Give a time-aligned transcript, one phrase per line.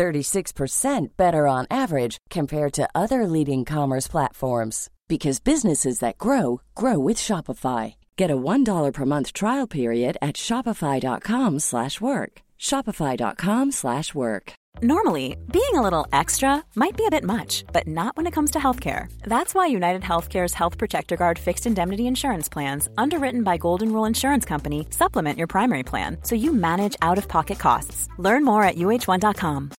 [0.00, 6.98] 36% better on average compared to other leading commerce platforms because businesses that grow grow
[6.98, 7.94] with Shopify.
[8.16, 12.32] Get a $1 per month trial period at shopify.com/work.
[12.68, 14.52] shopify.com/work.
[14.82, 18.50] Normally, being a little extra might be a bit much, but not when it comes
[18.52, 19.02] to healthcare.
[19.34, 24.08] That's why United Healthcare's Health Protector Guard fixed indemnity insurance plans, underwritten by Golden Rule
[24.08, 28.08] Insurance Company, supplement your primary plan so you manage out-of-pocket costs.
[28.18, 29.70] Learn more at uh1.com.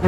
[0.00, 0.06] Da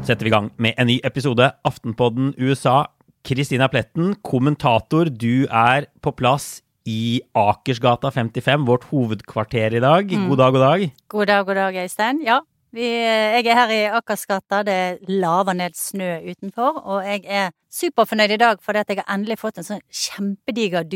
[0.00, 2.86] setter vi i gang med en ny episode Aftenpodden USA.
[3.28, 10.08] Kristina Pletten, kommentator, du er på plass i Akersgata 55, vårt hovedkvarter i dag.
[10.08, 10.88] God dag, god dag.
[11.12, 12.24] God dag, god dag, Øystein.
[12.24, 12.40] Ja,
[12.72, 14.62] vi, jeg er her i Akersgata.
[14.64, 19.12] Det laver ned snø utenfor, og jeg er superfornøyd i dag fordi at jeg har
[19.12, 20.88] endelig fått en sånn kjempediger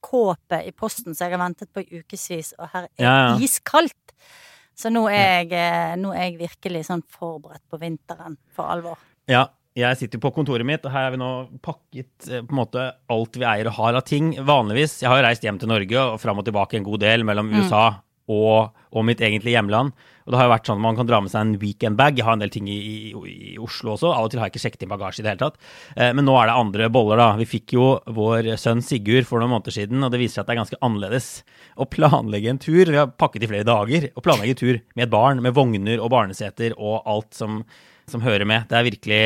[0.00, 3.38] dunkåpe i posten som jeg har ventet på i ukevis, og her er Ja, ja.
[3.38, 4.14] iskaldt.
[4.76, 8.98] Så nå er, jeg, eh, nå er jeg virkelig sånn forberedt på vinteren for alvor.
[9.26, 12.60] Ja, jeg sitter på kontoret mitt, og her har vi nå pakket eh, på en
[12.60, 14.34] måte alt vi eier og har av ting.
[14.44, 17.24] Vanligvis, jeg har jo reist hjem til Norge og fram og tilbake en god del
[17.24, 17.94] mellom USA
[18.32, 19.94] og, og mitt egentlige hjemland.
[20.26, 22.16] Og det har jo vært sånn at man kan dra med seg en weekendbag.
[22.18, 22.96] Jeg har en del ting i, i,
[23.30, 24.10] i Oslo også.
[24.10, 25.60] Av og til har jeg ikke sjekket inn bagasje i det hele tatt.
[25.94, 27.28] Eh, men nå er det andre boller, da.
[27.38, 30.50] Vi fikk jo vår sønn Sigurd for noen måneder siden, og det viser seg at
[30.50, 31.30] det er ganske annerledes
[31.78, 32.82] å planlegge en tur.
[32.90, 34.08] Vi har pakket i flere dager.
[34.10, 37.62] Å planlegge en tur med et barn, med vogner og barneseter og alt som,
[38.10, 38.66] som hører med.
[38.66, 39.22] Det er virkelig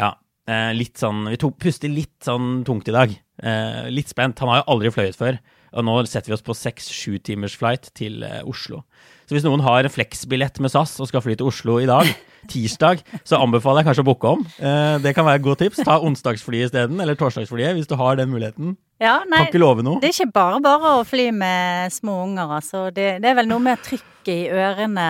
[0.00, 0.14] ja,
[0.48, 3.12] eh, litt sånn Vi puster litt sånn tungt i dag.
[3.44, 4.40] Eh, litt spent.
[4.40, 5.40] Han har jo aldri fløyet før.
[5.74, 8.84] Og nå setter vi oss på seks-sju timers flight til eh, Oslo.
[9.26, 12.06] Så hvis noen har en fleksbillett med SAS og skal fly til Oslo i dag,
[12.52, 14.42] tirsdag, så anbefaler jeg kanskje å booke om.
[14.60, 15.80] Eh, det kan være et godt tips.
[15.86, 18.76] Ta onsdagsflyet isteden, eller torsdagsflyet, hvis du har den muligheten.
[19.02, 19.98] Ja, nei, Kan ikke love noe.
[20.00, 22.84] det er ikke bare bare å fly med små unger, altså.
[22.94, 25.08] Det, det er vel noe med trykket i ørene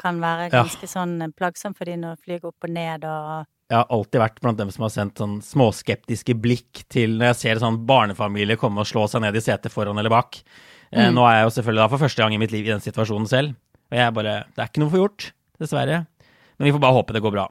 [0.00, 0.62] kan være Ja.
[0.62, 4.22] ganske sånn plagsomt for de når de flyr opp og ned og Jeg har alltid
[4.22, 8.56] vært blant dem som har sendt sånn småskeptiske blikk til når jeg ser sånn barnefamilie
[8.60, 10.40] komme og slå seg ned i setet foran eller bak.
[10.88, 11.12] Mm.
[11.12, 13.28] Nå er jeg jo selvfølgelig da for første gang i mitt liv i den situasjonen
[13.28, 13.58] selv.
[13.92, 15.30] Og jeg bare Det er ikke noe for gjort,
[15.60, 16.06] dessverre.
[16.56, 17.46] Men vi får bare håpe det går bra.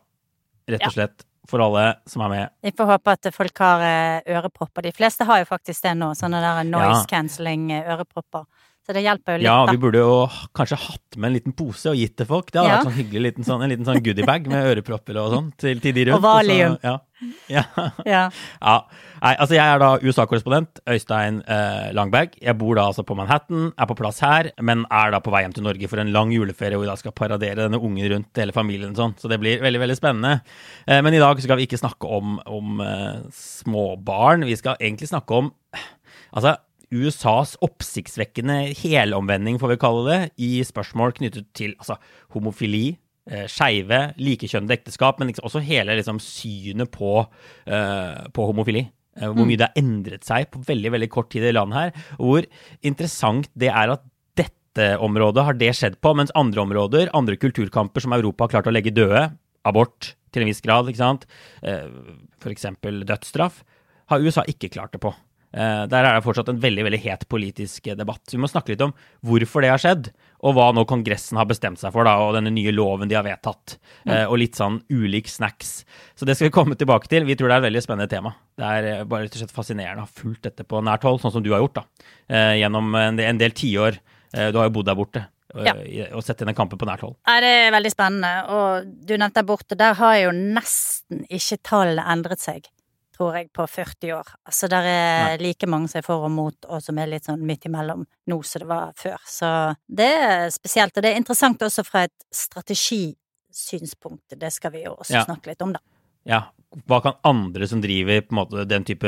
[0.67, 1.25] Rett og slett.
[1.47, 2.50] For alle som er med.
[2.66, 4.83] Vi får håpe at folk har eh, ørepropper.
[4.83, 8.44] De fleste har jo faktisk det nå, sånne der noise Ja.
[8.87, 9.71] Så det hjelper jo litt, Ja, da.
[9.73, 12.47] vi burde jo kanskje hatt med en liten pose og gitt til folk.
[12.53, 12.77] Det hadde Ja.
[12.77, 15.91] vært sånn hyggelig liten sånn, en liten sånn goodiebag med ørepropper og sånn til, til
[15.97, 16.15] de rundt.
[16.15, 16.77] Og valium.
[16.83, 16.99] Ja.
[17.49, 17.63] Ja.
[18.05, 18.29] Ja.
[18.61, 18.81] Ja.
[19.23, 22.35] Nei, altså jeg er da USA-korrespondent, Øystein eh, Langberg.
[22.39, 25.41] Jeg bor da altså på Manhattan, er på plass her, men er da på vei
[25.43, 28.37] hjem til Norge for en lang juleferie hvor vi da skal paradere denne ungen rundt
[28.37, 29.15] hele familien og sånn.
[29.19, 30.41] Så det blir veldig, veldig spennende.
[30.87, 34.45] Eh, men i dag skal vi ikke snakke om, om eh, småbarn.
[34.45, 35.51] Vi skal egentlig snakke om
[36.31, 36.55] altså
[36.93, 41.97] USAs oppsiktsvekkende helomvending, får vi kalle det, i spørsmål knyttet til altså,
[42.35, 42.97] homofili,
[43.29, 47.19] eh, skeive, likekjønnede ekteskap, men liksom også hele liksom, synet på,
[47.67, 48.87] eh, på homofili.
[49.17, 52.05] Eh, hvor mye det har endret seg på veldig veldig kort tid i landet her.
[52.19, 52.47] Og hvor
[52.85, 54.05] interessant det er at
[54.37, 58.69] dette området har det skjedd på, mens andre områder, andre kulturkamper som Europa har klart
[58.69, 59.29] å legge døde,
[59.67, 61.25] abort til en viss grad, ikke sant,
[61.63, 61.87] eh,
[62.39, 63.63] for eksempel dødsstraff,
[64.07, 65.13] har USA ikke klart det på.
[65.57, 68.22] Eh, Der er det fortsatt en veldig veldig het politisk eh, debatt.
[68.29, 68.94] Vi må snakke litt om
[69.25, 70.12] hvorfor det har skjedd,
[70.45, 73.25] og hva nå Kongressen har bestemt seg for, da, og denne nye loven de har
[73.25, 73.78] vedtatt.
[74.06, 74.28] mm.
[74.29, 75.84] Og litt sånn ulik snacks.
[76.16, 77.25] Så det skal vi komme tilbake til.
[77.25, 78.35] Vi tror det er et veldig spennende tema.
[78.57, 81.19] Det er eh, bare rett og slett fascinerende å ha fulgt dette på nært hold,
[81.25, 81.88] sånn som du har gjort, da.
[82.29, 83.98] Eh, Gjennom en del, del tiår.
[84.33, 85.25] Eh, Du har jo bodd der borte.
[85.56, 85.74] eh, Ja.
[86.13, 87.15] Og sett denne kampen på nært hold.
[87.25, 88.31] Nei, det er veldig spennende.
[88.51, 89.77] Og du nevnte abortet.
[89.80, 92.68] Der har jo nesten ikke tallene endret seg,
[93.17, 94.27] tror jeg, på 40 år.
[94.45, 97.41] Altså der er like mange som er for og mot, og som er litt sånn
[97.49, 99.17] midt imellom nå som det var før.
[99.25, 99.49] Så
[99.89, 100.93] det er spesielt.
[100.97, 104.37] Og det er interessant også fra et strategisynspunkt.
[104.37, 105.25] Det skal vi jo også Ja.
[105.25, 105.79] snakke litt om, da.
[106.27, 106.41] ja,
[106.85, 109.07] hva kan andre som driver på en måte den type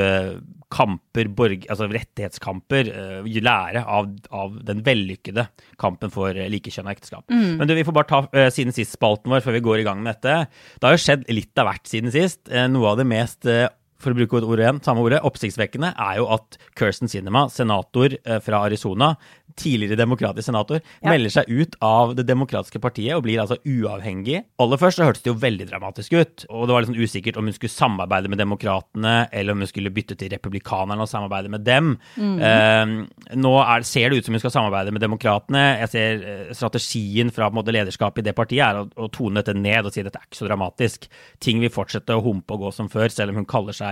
[0.71, 5.43] kamper, borg, altså rettighetskamper, eh, lære av, av den vellykkede
[5.77, 7.25] kampen for likekjønna ekteskap?
[7.27, 9.99] Men du, vi får bare ta uh, siden sist-spalten vår før vi går i gang
[10.01, 10.47] med dette.
[10.79, 12.39] Det har jo skjedd litt av hvert siden sist.
[12.47, 13.67] Uh, noe av det mest eh,
[13.99, 18.15] for å bruke et ord igjen, samme ordet, oppsiktsvekkende, er jo at Kirsten Sinema, senator
[18.15, 19.13] eh, fra Arizona,
[19.59, 21.09] tidligere demokratisk senator, ja.
[21.11, 24.43] melder seg ut av Det demokratiske partiet og blir altså uavhengig.
[24.61, 27.49] Aller først så hørtes det jo veldig dramatisk ut, og det var liksom usikkert om
[27.49, 31.65] hun skulle samarbeide med demokratene, eller om hun skulle bytte til republikanerne og samarbeide med
[31.67, 31.95] dem.
[32.15, 32.37] Mm.
[32.39, 35.65] Uh, nå er, ser det ut som hun skal samarbeide med demokratene.
[35.83, 39.57] Jeg ser eh, strategien fra måte, lederskapet i det partiet er å, å, tone dette
[39.57, 41.09] ned og si at dette er ikke så dramatisk.
[41.43, 43.88] Ting vil fortsette å humpe og gå som før, selv om hun kaller seg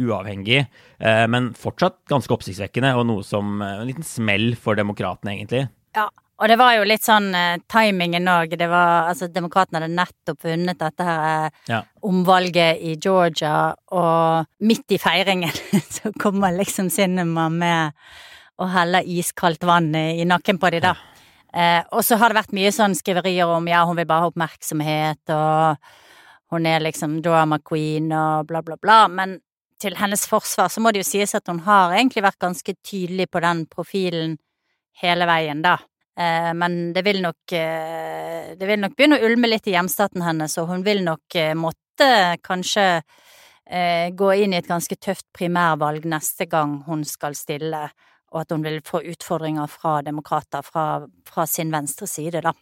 [0.00, 0.64] uavhengig.
[0.98, 5.66] Eh, men fortsatt ganske oppsiktsvekkende, og noe som eh, en liten smell for demokratene egentlig.
[5.94, 6.08] Ja,
[6.42, 8.56] og det var jo litt sånn uh, timingen òg.
[8.58, 11.80] Det altså Demokratene hadde nettopp vunnet dette her uh, ja.
[12.02, 15.54] omvalget i Georgia, og midt i feiringen
[15.96, 17.94] så kommer liksom Sinema med
[18.58, 20.94] å helle iskaldt vann i, i nakken på de da.
[20.98, 21.10] Ja.
[21.54, 24.32] Uh, og så har det vært mye sånn skriverier om ja, hun vil bare ha
[24.32, 25.94] oppmerksomhet, og
[26.52, 29.00] hun er liksom drama queen og bla, bla, bla.
[29.08, 29.38] Men
[29.80, 33.28] til hennes forsvar så må det jo sies at hun har egentlig vært ganske tydelig
[33.32, 34.38] på den profilen
[35.00, 35.78] hele veien, da.
[36.18, 40.22] Eh, men det vil nok eh, Det vil nok begynne å ulme litt i hjemstaten
[40.22, 42.10] hennes, og hun vil nok eh, måtte
[42.42, 43.02] kanskje
[43.64, 47.78] gå inn i et ganske tøft primærvalg neste gang hun skal stille,
[48.34, 52.52] og at hun vil få utfordringer fra demokrater fra, fra sin venstre side, da.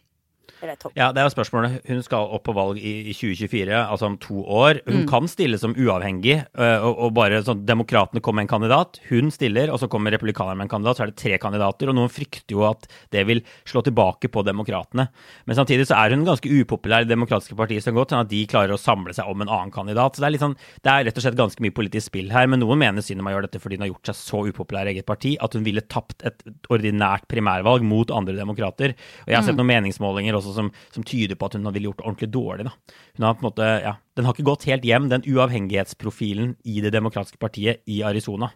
[0.95, 1.81] Ja, det er jo spørsmålet.
[1.89, 4.79] Hun skal opp på valg i 2024, altså om to år.
[4.87, 5.07] Hun mm.
[5.11, 8.99] kan stille som uavhengig, øh, og, og bare sånn Demokratene kommer med en kandidat.
[9.09, 10.99] Hun stiller, og så kommer republikanerne med en kandidat.
[10.99, 14.43] Så er det tre kandidater, og noen frykter jo at det vil slå tilbake på
[14.47, 15.07] demokratene.
[15.47, 18.31] Men samtidig så er hun ganske upopulær i Det demokratiske partiet så godt, sånn at
[18.31, 20.15] de klarer å samle seg om en annen kandidat.
[20.15, 22.47] Så det er, litt sånn, det er rett og slett ganske mye politisk spill her.
[22.51, 25.09] Men noen mener Sinema gjør dette fordi hun har gjort seg så upopulær i eget
[25.09, 26.43] parti at hun ville tapt et
[26.73, 28.95] ordinært primærvalg mot andre demokrater.
[29.25, 29.61] Og jeg har sett mm.
[29.61, 32.65] noen meningsmålinger også som, som, tyder på at hun ville gjort det ordentlig dårlig.
[32.69, 32.95] Da.
[33.17, 36.81] Hun har på en måte, ja, Den har ikke gått helt hjem, den uavhengighetsprofilen i
[36.85, 38.51] Det demokratiske partiet i Arizona.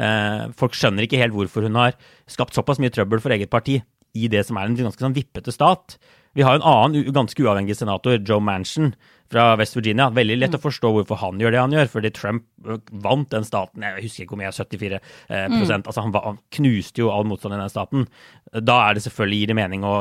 [0.00, 1.96] Eh, folk skjønner ikke helt hvorfor hun har
[2.30, 3.80] skapt såpass mye trøbbel for eget parti
[4.16, 5.98] i det som er en ganske sånn vippete stat.
[6.32, 8.94] Vi har en annen ganske uavhengig senator, Joe Manchin
[9.32, 10.08] fra West Virginia.
[10.12, 10.64] Veldig lett å mm.
[10.64, 13.84] forstå hvorfor han gjør det han gjør, fordi Trump øh, vant den staten.
[13.84, 15.72] Jeg husker ikke hvor mye, 74 eh, mm.
[15.78, 18.06] Altså han, han, knuste jo all motstand i den staten.
[18.52, 19.94] Da er det selvfølgelig gir det mening å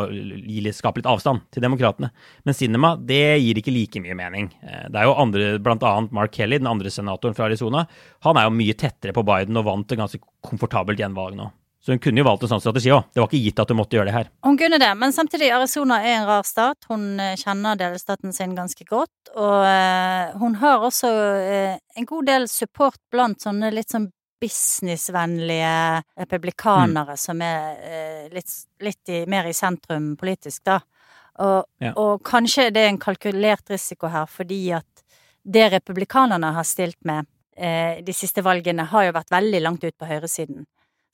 [0.75, 2.11] skape litt avstand til demokratene.
[2.47, 4.51] Men Cinema, det gir ikke like mye mening.
[4.63, 7.87] Eh, det er jo andre, annet Mark Kelly, den andre senatoren fra Arizona.
[8.27, 11.51] Han er jo mye tettere på Biden og vant et ganske komfortabelt gjenvalg nå.
[11.81, 13.07] Så hun kunne jo valgt en sånn strategi òg.
[13.09, 14.27] Det var ikke gitt at hun måtte gjøre det her.
[14.45, 16.77] Hun kunne det, men samtidig, Arizona er en rar stat.
[16.91, 22.27] Hun eh, kjenner delstaten sin ganske godt, og uh, hun har også uh, en god
[22.29, 24.11] del support blant sånne litt sånn
[24.41, 25.73] businessvennlige
[26.21, 27.21] republikanere mm.
[27.21, 30.79] som er litt, litt i, mer i sentrum politisk, da.
[31.41, 31.91] Og, ja.
[31.97, 35.05] og kanskje det er en kalkulert risiko her, fordi at
[35.41, 40.09] det republikanerne har stilt med de siste valgene, har jo vært veldig langt ut på
[40.09, 40.65] høyresiden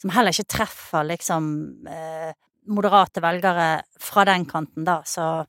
[0.02, 1.50] som heller ikke treffer liksom
[1.90, 2.36] eh,
[2.68, 3.70] moderate velgere
[4.02, 5.46] fra den kanten, da, så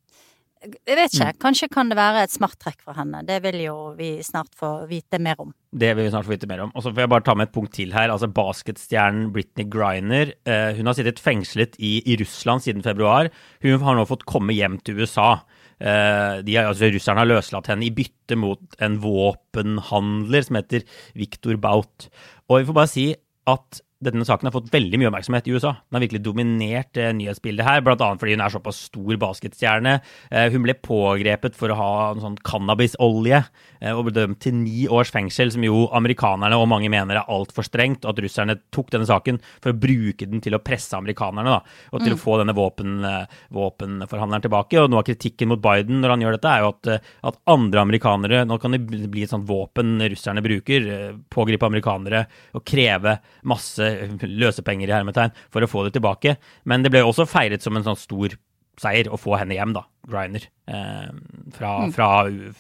[0.59, 1.29] jeg vet ikke.
[1.29, 1.39] Mm.
[1.43, 3.21] Kanskje kan det være et smarttrekk for henne.
[3.27, 5.53] Det vil jo vi snart få vite mer om.
[5.71, 6.73] Det vil vi snart få vite mer om.
[6.75, 8.11] Og så får jeg bare ta med et punkt til her.
[8.11, 10.35] Altså Basketstjernen Britney Griner.
[10.49, 13.31] Eh, hun har sittet fengslet i, i, Russland siden februar.
[13.63, 15.31] Hun har nå fått komme hjem til USA.
[15.79, 20.87] Eh, de, altså, russerne har løslatt henne i bytte mot en våpenhandler som heter
[21.19, 22.11] Viktor Baut.
[22.49, 23.11] Og vi får bare si
[23.49, 25.73] at denne saken har fått veldig mye oppmerksomhet i USA.
[25.89, 27.97] Den har virkelig dominert eh, nyhetsbildet her, bl.a.
[28.21, 29.97] fordi hun er såpass stor basketstjerne.
[30.31, 34.55] Eh, hun ble pågrepet for å ha en sånn cannabisolje eh, og ble dømt til
[34.61, 38.59] ni års fengsel, som jo amerikanerne og mange mener er altfor strengt, og at russerne
[38.75, 42.19] tok denne saken for å bruke den til å presse amerikanerne, da, og til mm.
[42.21, 44.79] å få denne våpen, eh, våpenforhandleren tilbake.
[44.79, 47.43] Og noe av kritikken mot Biden når han gjør dette, er jo at, eh, at
[47.51, 52.25] andre amerikanere Nå kan det bli et sånt våpen russerne bruker, eh, pågripe amerikanere
[52.55, 53.88] og kreve masse
[54.23, 56.37] løsepenger i hermetegn for å få det tilbake.
[56.69, 58.37] Men det ble også feiret som en sånn stor
[58.79, 61.09] seier å få henne hjem, da, Griner, eh,
[61.55, 61.95] fra, mm.
[61.97, 62.11] fra,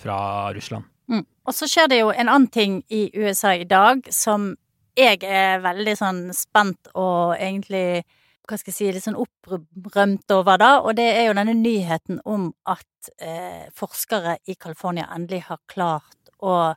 [0.00, 0.20] fra,
[0.56, 0.88] Russland.
[1.08, 1.24] Mm.
[1.48, 4.50] Og så skjer det jo en annen ting i USA i dag som
[4.98, 8.02] jeg er veldig sånn spent og egentlig
[8.48, 12.22] hva skal jeg si, litt sånn opprømt over, da, og det er jo denne nyheten
[12.24, 16.72] om at eh, forskere i California endelig har klart å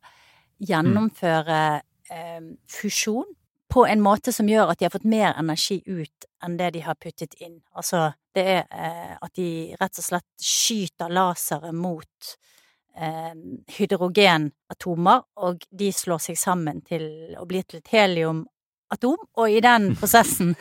[0.67, 1.61] gjennomføre
[2.11, 3.29] eh, fusjon
[3.71, 6.83] på en måte som gjør at de har fått mer energi ut enn det de
[6.83, 7.61] har puttet inn.
[7.77, 9.49] Altså, det er eh, at de
[9.79, 12.31] rett og slett skyter lasere mot
[12.97, 13.35] eh,
[13.77, 17.05] hydrogenatomer, og de slår seg sammen til
[17.39, 20.51] å bli til et heliumatom, og i den prosessen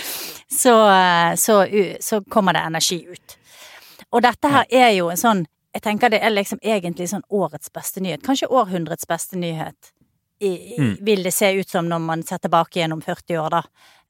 [0.62, 1.60] så, eh, så,
[2.00, 3.38] så, kommer det energi ut.
[4.10, 5.46] Og dette her er jo en sånn
[5.76, 9.92] Jeg tenker det er liksom egentlig sånn årets beste nyhet, kanskje århundrets beste nyhet
[10.40, 10.96] i, mm.
[11.00, 13.62] vil det se ut som når man ser tilbake gjennom 40 år, da.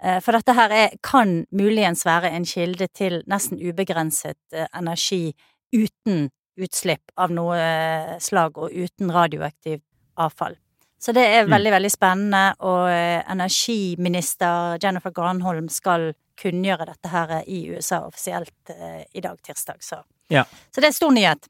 [0.02, 5.32] Eh, for dette her er, kan muligens være en kilde til nesten ubegrenset eh, energi
[5.74, 9.84] uten utslipp av noe eh, slag og uten radioaktivt
[10.18, 10.56] avfall.
[10.98, 11.52] Så det er mm.
[11.54, 18.72] veldig, veldig spennende, og energiminister Jennifer Granholm skal kunngjøre dette her i USA offisielt
[19.14, 19.78] i dag, tirsdag.
[19.78, 20.00] Så,
[20.34, 20.42] ja.
[20.74, 21.46] så det er stor nyhet.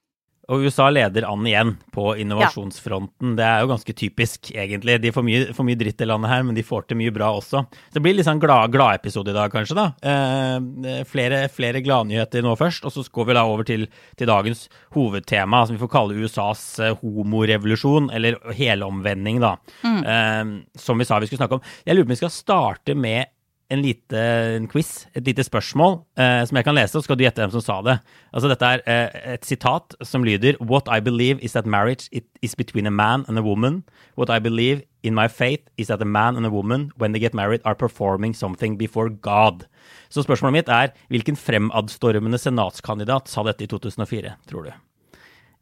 [0.48, 3.34] Og USA leder an igjen på innovasjonsfronten.
[3.36, 4.96] Det er jo ganske typisk, egentlig.
[5.02, 7.28] De får mye, får mye, dritt i landet her, men de får til mye bra
[7.36, 7.62] også.
[7.68, 9.76] Så det blir litt sånn glad-episode glad i dag, kanskje.
[9.76, 9.86] da.
[10.00, 14.66] Eh, flere, flere gladnyheter nå først, og så går vi da over til, til dagens
[14.96, 19.56] hovedtema, som vi får kalle USAs eh, homorevolusjon, eller helomvending, da.
[19.84, 20.00] Mm.
[20.00, 21.66] Eh, som vi sa vi skulle snakke om.
[21.84, 23.34] Jeg lurer på om vi skal starte med
[23.68, 27.24] en liten quiz, et lite spørsmål, eh, som jeg kan lese, og så skal du
[27.24, 27.98] gjette hvem som sa det.
[28.32, 32.08] Altså Dette er eh, et sitat som lyder What I believe is that marriage
[32.42, 33.84] is between a man and a woman.
[34.16, 37.20] What I believe in my faith is that a man and a woman, when they
[37.20, 39.66] get married, are performing something before God.
[40.08, 44.72] Så spørsmålet mitt er hvilken fremadstormende senatskandidat sa dette i 2004, tror du?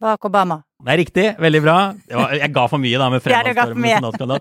[0.01, 0.63] Barack Obama.
[0.77, 1.23] Det er riktig.
[1.41, 1.75] Veldig bra.
[2.37, 4.41] Jeg ga for mye da med fremadstormende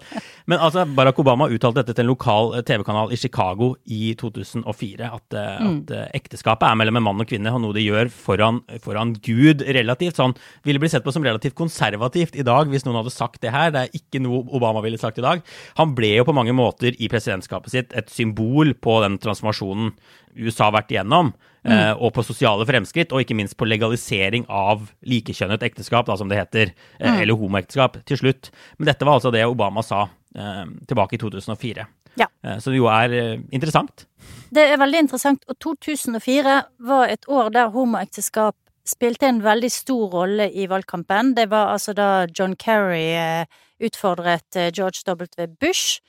[0.52, 5.08] Men altså, Barack Obama uttalte dette til en lokal eh, TV-kanal i Chicago i 2004.
[5.16, 5.78] At, eh, mm.
[5.80, 9.16] at, eh, ekteskapet er mellom en mann og kvinne, og noe de gjør foran, foran
[9.24, 10.36] Gud relativt sånn
[10.68, 13.72] Ville bli sett på som relativt konservativt i dag hvis noen hadde sagt det her.
[13.72, 15.40] Det er ikke noe Obama ville sagt i dag.
[15.80, 19.96] Han ble jo på mange måter i presidentskapet sitt et symbol på den transformasjonen
[20.36, 21.32] USA har vært igjennom.
[21.66, 21.98] Mm.
[21.98, 26.06] og på sosiale fremskritt, og ikke minst på legalisering av likekjønnet ekteskap.
[26.06, 27.22] Da, som det heter, eh, mm.
[27.22, 28.52] eller homoekteskap, til slutt.
[28.80, 31.86] Men dette var altså det Obama sa eh, tilbake i 2004.
[32.20, 32.28] Ja.
[32.44, 34.08] Eh, så det jo er eh, interessant.
[34.56, 40.12] Det er veldig interessant, og 2004 var et år der homoekteskap spilte en veldig stor
[40.14, 41.34] rolle i valgkampen.
[41.38, 43.46] Det var altså da John Kerry eh,
[43.82, 45.50] utfordret eh, George W.
[45.60, 46.02] Bush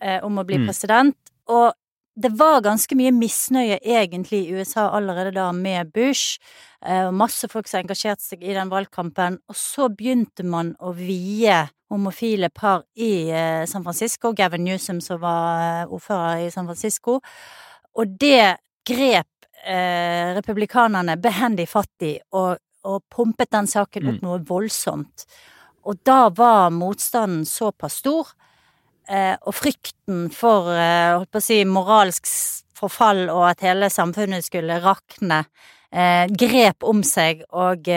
[0.00, 0.62] om å bli mm.
[0.64, 1.16] president.
[1.52, 1.74] Og
[2.16, 6.40] det var ganske mye misnøye egentlig i USA allerede da med Bush.
[6.84, 9.38] Eh, og masse folk som engasjerte seg i den valgkampen.
[9.48, 14.32] Og så begynte man å vie homofile par i eh, San Francisco.
[14.36, 17.20] Gavin Newsom som var eh, ordfører i San Francisco.
[17.98, 24.26] Og det grep eh, republikanerne behendig fatt i, og, og, pumpet den saken opp mm.
[24.26, 25.26] noe voldsomt.
[25.88, 28.34] Og da var motstanden såpass stor
[29.42, 32.28] og frykten for eh, holdt på å si, moralsk
[32.80, 35.44] forfall og at hele samfunnet skulle rakne,
[35.92, 37.90] eh, grep om seg og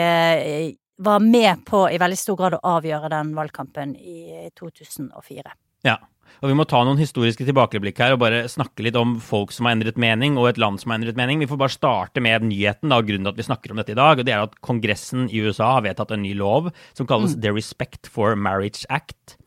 [1.04, 5.54] var med på i veldig stor grad å avgjøre den valgkampen i 2004.
[5.84, 5.98] Ja,
[6.42, 9.68] og Vi må ta noen historiske tilbakeblikk her og bare snakke litt om folk som
[9.68, 11.40] har endret mening, og et land som har endret mening.
[11.40, 13.98] Vi får bare starte med nyheten og grunnen til at vi snakker om dette i
[13.98, 14.18] dag.
[14.18, 17.40] og det er at Kongressen i USA har vedtatt en ny lov som kalles mm.
[17.40, 19.38] The Respect for Marriage Act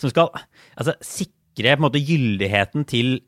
[0.00, 0.32] som skal
[0.76, 3.20] altså, sikre måte gyldigheten til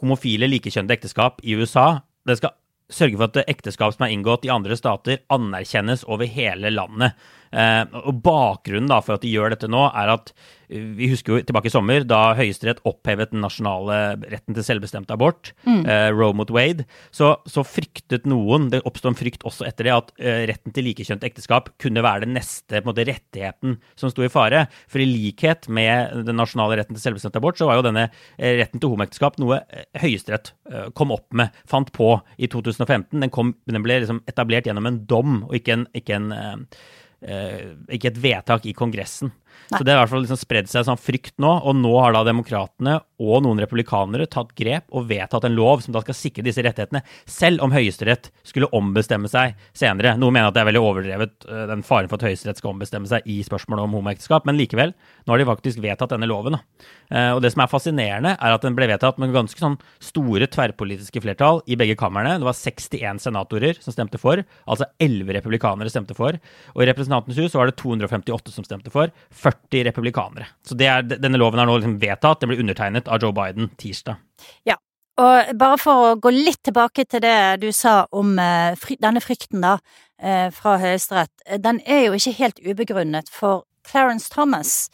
[0.00, 2.02] homofile likekjønnede ekteskap i USA.
[2.26, 2.54] Det skal
[2.92, 7.16] sørge for at ekteskap som er inngått i andre stater, anerkjennes over hele landet.
[7.52, 10.34] Eh, og Bakgrunnen da for at de gjør dette nå, er at
[10.68, 15.52] vi husker jo tilbake i sommer, da Høyesterett opphevet den nasjonale retten til selvbestemt abort,
[15.66, 15.84] mm.
[15.86, 19.94] eh, Roe mot Wade, så, så, fryktet noen, det oppstod en frykt også etter det,
[19.94, 24.32] at eh, retten til likekjønt ekteskap kunne være den neste måte, rettigheten som sto i
[24.32, 24.66] fare.
[24.90, 28.56] For i likhet med den nasjonale retten til selvbestemt abort, så var jo denne eh,
[28.58, 33.14] retten til homoekteskap noe eh, Høyesterett eh, kom opp med, fant på i 2015.
[33.14, 36.80] Den, kom, den ble liksom etablert gjennom en dom, og ikke en, ikke en eh,
[37.22, 39.32] ikke et vedtak i Kongressen.
[39.70, 39.78] Nei.
[39.78, 42.14] Så det har i hvert fall liksom spredd seg sånn frykt nå, og nå har
[42.14, 46.44] da demokratene og noen republikanere tatt grep og vedtatt en lov som da skal sikre
[46.46, 50.14] disse rettighetene, selv om Høyesterett skulle ombestemme seg senere.
[50.20, 53.08] Noen mener at det er veldig overdrevet, eh, den faren for at Høyesterett skal ombestemme
[53.10, 54.92] seg i spørsmålet om homoekteskap, men likevel,
[55.24, 56.58] nå har de faktisk vedtatt denne loven.
[56.58, 56.62] Da.
[57.10, 60.46] Eh, og det som er fascinerende, er at den ble vedtatt med ganske sånn store
[60.52, 62.36] tverrpolitiske flertall i begge kamrene.
[62.38, 66.36] Det var 61 senatorer som stemte for, altså 11 republikanere stemte for.
[66.76, 69.10] Og i Representantenes hus var det 258 som stemte for.
[69.46, 70.46] 40 40 republikanere.
[70.64, 72.40] Så er, denne loven er nå liksom vedtatt.
[72.40, 74.18] Den blir undertegnet av Joe Biden tirsdag.
[74.66, 74.76] Ja,
[75.20, 79.64] og bare for å gå litt tilbake til det du sa om uh, denne frykten
[79.64, 79.78] da,
[80.22, 81.32] uh, fra Høyesterett.
[81.62, 84.90] Den er jo ikke helt ubegrunnet, for Clarence Thomas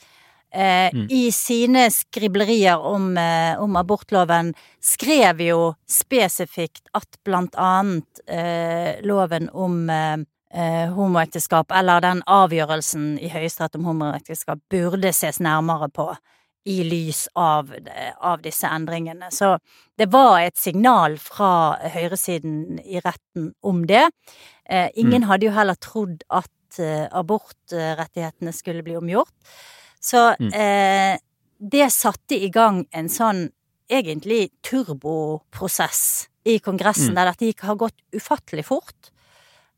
[0.55, 1.09] uh, mm.
[1.11, 4.53] i sine skriblerier om, om, abortloven
[4.85, 8.07] skrev jo spesifikt at blant annet
[9.03, 10.21] loven om eh,
[10.53, 16.11] homoekteskap, eller den avgjørelsen i Høyesterett om homoekteskap, burde ses nærmere på
[16.65, 17.73] i lys av,
[18.21, 19.31] av, disse endringene.
[19.35, 19.57] Så
[19.99, 24.05] det var et signal fra høyresiden i retten om det.
[24.65, 25.29] Eh, ingen mm.
[25.31, 29.35] hadde jo heller trodd at eh, abortrettighetene skulle bli omgjort.
[30.03, 30.53] Så Mm.
[30.55, 31.19] eh,
[31.59, 33.51] det satte i gang en sånn
[33.91, 37.15] egentlig turboprosess i Kongressen, Mm.
[37.15, 39.12] der dette gikk, har gått ufattelig fort.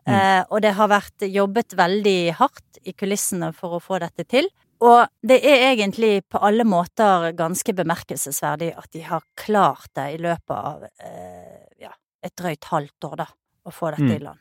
[0.04, 0.14] Mm.
[0.14, 4.50] Eh, og det har vært jobbet veldig hardt i kulissene for å få dette til.
[4.84, 10.18] Og det er egentlig på alle måter ganske bemerkelsesverdig at de har klart det i
[10.20, 11.92] løpet av eh, ja,
[12.24, 13.28] et drøyt halvt år, da,
[13.64, 14.16] å få dette Mm.
[14.18, 14.40] i land.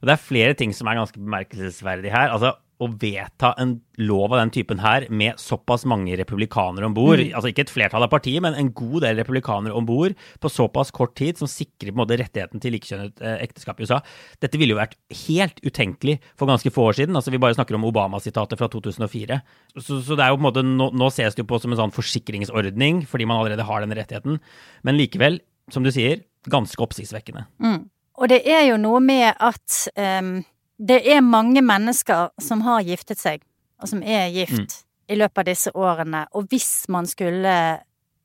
[0.00, 2.32] Og det er flere ting som er ganske bemerkelsesverdig her.
[2.34, 7.20] Altså, å vedta en lov av den typen her med såpass mange republikanere om bord,
[7.20, 7.34] Mm.
[7.36, 10.90] altså ikke et flertall av partiet, men en god del republikanere om bord på såpass
[10.90, 14.00] kort tid, som sikrer på en måte rettigheten til likekjønnet eh, ekteskap i USA,
[14.40, 14.96] dette ville jo vært
[15.26, 17.14] helt utenkelig for ganske få år siden.
[17.16, 19.40] Altså, vi bare snakker om Obama-sitatet fra 2004.
[19.76, 21.72] Så, så det er jo på en måte, nå, nå ses det jo på som
[21.76, 24.40] en sånn forsikringsordning, fordi man allerede har den rettigheten.
[24.82, 27.44] Men likevel, som du sier, ganske oppsiktsvekkende.
[27.60, 27.82] Mm.
[28.20, 30.40] Og det er jo noe med at em,
[30.80, 33.42] det er mange mennesker som har giftet seg,
[33.82, 34.84] og som er gift, Mm.
[35.08, 36.26] i løpet av disse årene.
[36.34, 37.80] Og hvis man skulle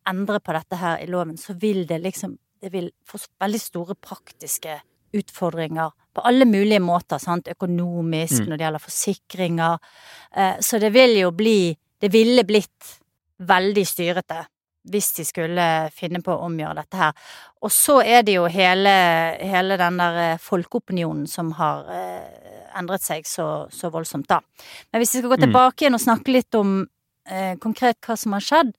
[0.07, 3.95] endre på dette her i loven, så vil det liksom Det vil få veldig store
[3.95, 4.79] praktiske
[5.13, 8.47] utfordringer på alle mulige måter, sant, økonomisk, Mm.
[8.49, 9.77] når det gjelder forsikringer.
[10.35, 12.99] Eh, Så det vil jo bli Det ville blitt
[13.39, 14.45] veldig styrete
[14.91, 17.13] hvis de skulle finne på å omgjøre dette her.
[17.65, 18.91] Og så er det jo hele,
[19.41, 24.41] hele den der eh, folkeopinionen som har eh, endret seg så, så voldsomt, da.
[24.91, 25.45] Men hvis vi skal gå Mm.
[25.47, 26.75] tilbake igjen og snakke litt om
[27.27, 28.73] eh, konkret hva som har skjedd,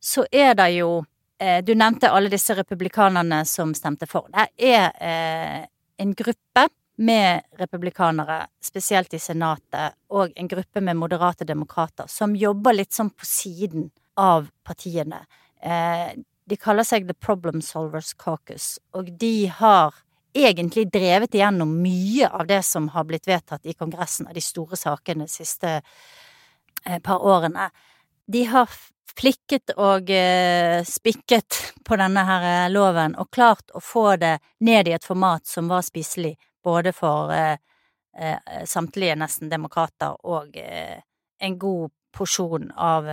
[0.00, 1.04] så er det jo
[1.38, 4.26] eh, Du nevnte alle disse republikanerne som stemte for.
[4.32, 5.66] Det er eh,
[5.98, 6.66] en gruppe
[6.98, 13.10] med republikanere, spesielt i Senatet, og en gruppe med moderate demokrater, som jobber litt sånn
[13.12, 15.26] på siden av partiene.
[15.62, 16.12] Eh,
[16.46, 19.94] de kaller seg The Problem Solvers Caucus, og de har
[20.36, 24.76] egentlig drevet igjennom mye av det som har blitt vedtatt i Kongressen av de store
[24.76, 27.70] sakene de siste eh, par årene.
[28.26, 28.70] De har
[29.16, 34.94] flikket og eh, spikket på denne her loven og klart å få det ned i
[34.96, 37.30] et format som var spiselig både for
[38.66, 43.04] samtlige nesten demokrater og en god porsjon av,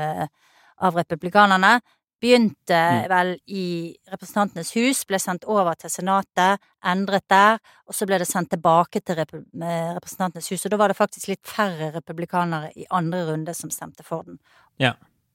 [0.84, 1.78] av republikanerne.
[2.24, 3.10] Begynte Mm.
[3.10, 8.28] vel i Representantenes hus, ble sendt over til Senatet, endret der, og så ble det
[8.30, 10.65] sendt tilbake til rep eh, Representantenes hus.
[10.65, 14.39] Og da var det faktisk litt færre republikanere i andre runde som stemte for den.
[14.80, 14.93] Ja.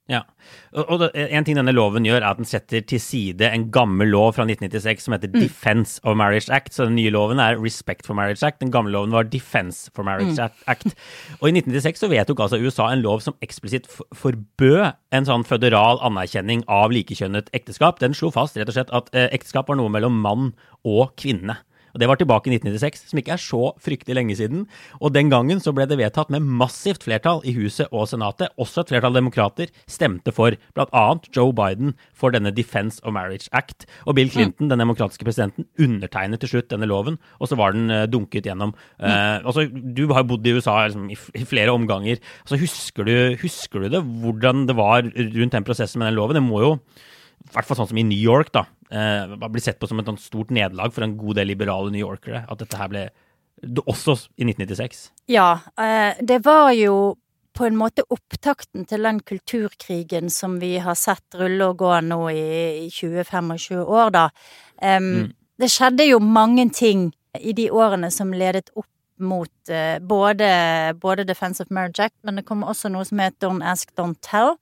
[0.08, 0.22] Ja.
[0.72, 4.08] Og, og en ting denne loven gjør, er at den setter til side en gammel
[4.08, 6.72] lov fra 1996 som heter Defense of Marriage Act.
[6.74, 8.62] Så den nye loven er Respect for Marriage Act.
[8.62, 10.96] Den gamle loven var Defense for Marriage Act.
[11.42, 16.00] Og i 1996 så vedtok altså USA en lov som eksplisitt forbød en sånn føderal
[16.08, 18.00] anerkjenning av likekjønnet ekteskap.
[18.00, 20.54] Den slo fast rett og slett at eh, ekteskap var noe mellom mann
[20.88, 21.60] og kvinne.
[21.98, 24.66] Det var tilbake i 1996, som ikke er så fryktelig lenge siden.
[25.02, 28.52] Og den gangen så ble det vedtatt med massivt flertall i Huset og Senatet.
[28.60, 31.06] Også et flertall demokrater stemte for, bl.a.
[31.34, 33.88] Joe Biden, for denne Defense of Marriage Act.
[34.06, 37.90] Og Bill Clinton, den demokratiske presidenten, undertegnet til slutt denne loven, og så var den
[37.94, 38.74] eh, dunket gjennom.
[38.98, 42.22] Altså, du har bodd i USA liksom, i flere omganger.
[42.44, 46.38] Altså, husker, du, husker du det, hvordan det var rundt den prosessen med den loven?
[46.38, 46.74] Det må jo
[47.48, 50.10] i hvert fall sånn som i New York, da, eh, blir sett på som et
[50.20, 52.44] stort nederlag for en god del liberale New Yorkere.
[52.48, 53.08] At dette her ble
[53.58, 55.10] Også i 1996.
[55.26, 57.16] Ja, eh, det var jo
[57.58, 62.20] på en måte opptakten til den kulturkrigen som vi har sett rulle og gå nå
[62.30, 64.28] i, i 20-25 år, da.
[64.78, 65.32] Um, Mm.
[65.58, 68.86] Det skjedde jo mange ting i de årene som ledet opp
[69.18, 73.34] mot uh, både, både Defense of Marriage Act, men det kom også noe som het
[73.42, 74.54] Don't Ask, Don't Tell,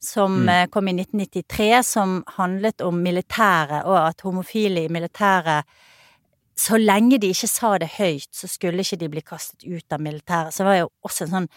[0.00, 0.48] som Mm.
[0.48, 5.64] eh, kom i 1993, som handlet om militæret, og at homofile i militæret
[6.60, 10.00] så lenge de ikke sa det høyt, så skulle ikke de bli kastet ut av
[10.00, 10.52] militæret.
[10.52, 11.48] Så det var jo også en sånn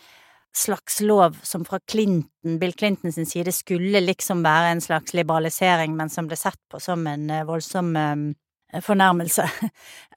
[0.53, 5.95] slags lov som fra Clinton, Bill Clinton sin side skulle liksom være en slags liberalisering,
[5.97, 9.47] men som ble sett på som en eh, voldsom eh, fornærmelse.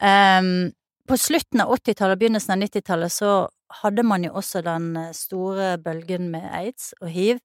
[0.03, 0.73] um,
[1.09, 3.33] på slutten av 80-tallet og begynnelsen av 90-tallet så
[3.83, 7.41] hadde man jo også den store bølgen med aids og hiv.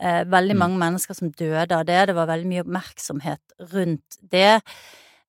[0.00, 0.58] Eh, veldig Mm.
[0.58, 2.06] mange mennesker som døde av det.
[2.06, 3.40] Det var veldig mye oppmerksomhet
[3.72, 4.60] rundt det.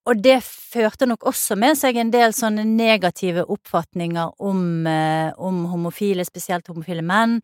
[0.06, 5.66] Og det førte nok også med seg en del sånne negative oppfatninger om, eh, om
[5.66, 7.42] homofile, spesielt homofile menn.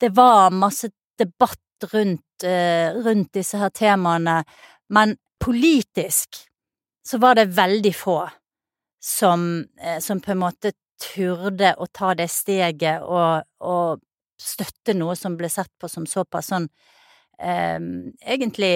[0.00, 1.58] Det var masse debatt
[1.92, 4.44] rundt, eh, rundt disse her temaene,
[4.88, 6.46] men politisk
[7.06, 8.30] så var det veldig få
[9.02, 14.00] som, eh, som på en måte turde å ta det steget og, og
[14.40, 16.68] støtte noe som ble sett på som såpass sånn
[17.38, 17.78] eh,
[18.34, 18.74] egentlig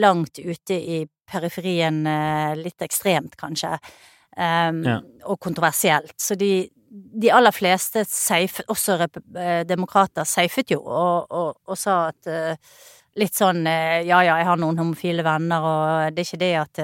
[0.00, 1.02] langt ute i
[1.32, 3.78] periferien, eh, litt ekstremt kanskje,
[4.36, 5.00] eh, Ja.
[5.24, 6.14] og kontroversielt.
[6.20, 8.98] Så de, de aller fleste, safe, også
[9.36, 12.56] eh, demokrater, safet jo og, og, og sa at uh,
[13.16, 16.54] litt sånn uh, ja ja, jeg har noen homofile venner, og det er ikke det
[16.56, 16.78] at,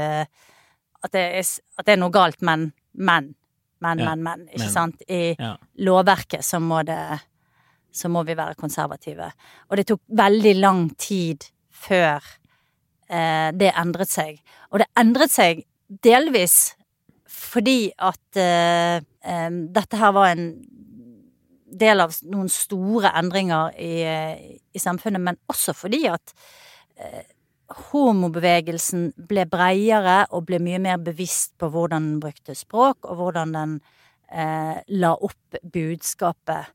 [1.04, 3.34] at, det, er, at det er noe galt, men men,
[3.78, 5.02] men, ja, men, men, ikke men, sant?
[5.08, 5.52] I ja.
[5.86, 6.98] lovverket så må det
[7.98, 9.32] så må vi være konservative.
[9.68, 12.22] Og det tok veldig lang tid før
[13.08, 14.34] det endret seg.
[14.68, 15.62] Og det endret seg
[16.04, 16.74] delvis
[17.28, 20.50] fordi at eh, eh, dette her var en
[21.78, 23.92] del av noen store endringer i,
[24.72, 26.32] i samfunnet, men også fordi at
[26.96, 27.20] uh,
[27.90, 33.52] homobevegelsen ble breiere og ble mye mer bevisst på hvordan den brukte språk, og hvordan
[33.52, 33.74] den
[34.32, 36.72] eh, la opp budskapet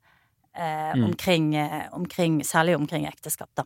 [0.53, 1.03] mm.
[1.03, 1.55] omkring,
[1.91, 3.65] omkring, Særlig omkring ekteskap, da.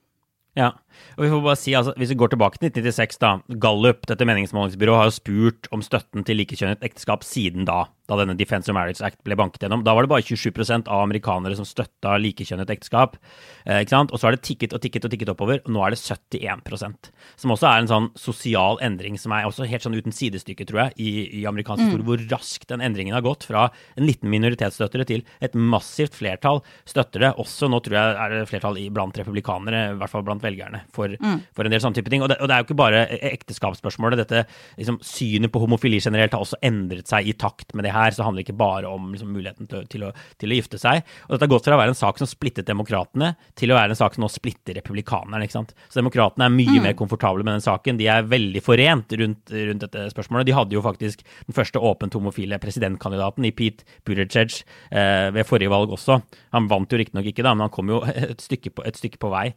[0.58, 0.72] Ja,
[1.18, 3.60] og vi får bare si, altså, Hvis vi går tilbake til 1996, da.
[3.62, 8.38] Gallup, dette meningsmålingsbyrået, har jo spurt om støtten til likekjønnet ekteskap siden da da denne
[8.40, 9.84] Defense of Marriage Act ble banket gjennom.
[9.86, 13.18] Da var det bare 27% av amerikanere som støtta likekjønnet ekteskap.
[13.66, 14.14] Eh, ikke sant?
[14.14, 17.12] Og så har det tikket og tikket og tikket oppover, og nå er det 71%
[17.36, 20.86] Som også er en sånn sosial endring som er også helt sånn uten sidestykke, tror
[20.86, 22.06] jeg, i, i amerikansk historie.
[22.06, 22.10] Mm.
[22.12, 23.68] Hvor raskt den endringen har gått fra
[23.98, 27.34] en liten minoritetsstøttere til et massivt flertall støtter det.
[27.44, 31.12] Også nå tror jeg er det flertall blant republikanere, i hvert fall blant velgerne, for,
[31.12, 31.40] mm.
[31.58, 32.24] for en del sånne type ting.
[32.24, 34.24] Og det, og det, er jo ikke bare ekteskapsspørsmålet.
[34.24, 34.46] Dette
[34.80, 38.16] liksom, synet på homofili generelt har også endret seg i takt med det her her
[38.16, 41.04] så handler det ikke bare om liksom, muligheten til, til, å, til, å, gifte seg.
[41.28, 43.96] Og dette har gått fra å være en sak som splittet demokratene, til å være
[43.96, 45.44] en sak som nå splitter republikanerne.
[45.46, 45.76] ikke sant?
[45.88, 46.88] Så demokratene er mye mm.
[46.88, 48.00] mer komfortable med den saken.
[48.00, 50.50] De er veldig forent rundt, rundt, dette spørsmålet.
[50.50, 54.60] De hadde jo faktisk den første åpent homofile presidentkandidaten i Pete Buttigieg
[54.92, 56.22] eh, ved forrige valg også.
[56.56, 59.22] Han vant jo riktignok ikke, da, men han kom jo et stykke på, et stykke
[59.22, 59.50] på vei.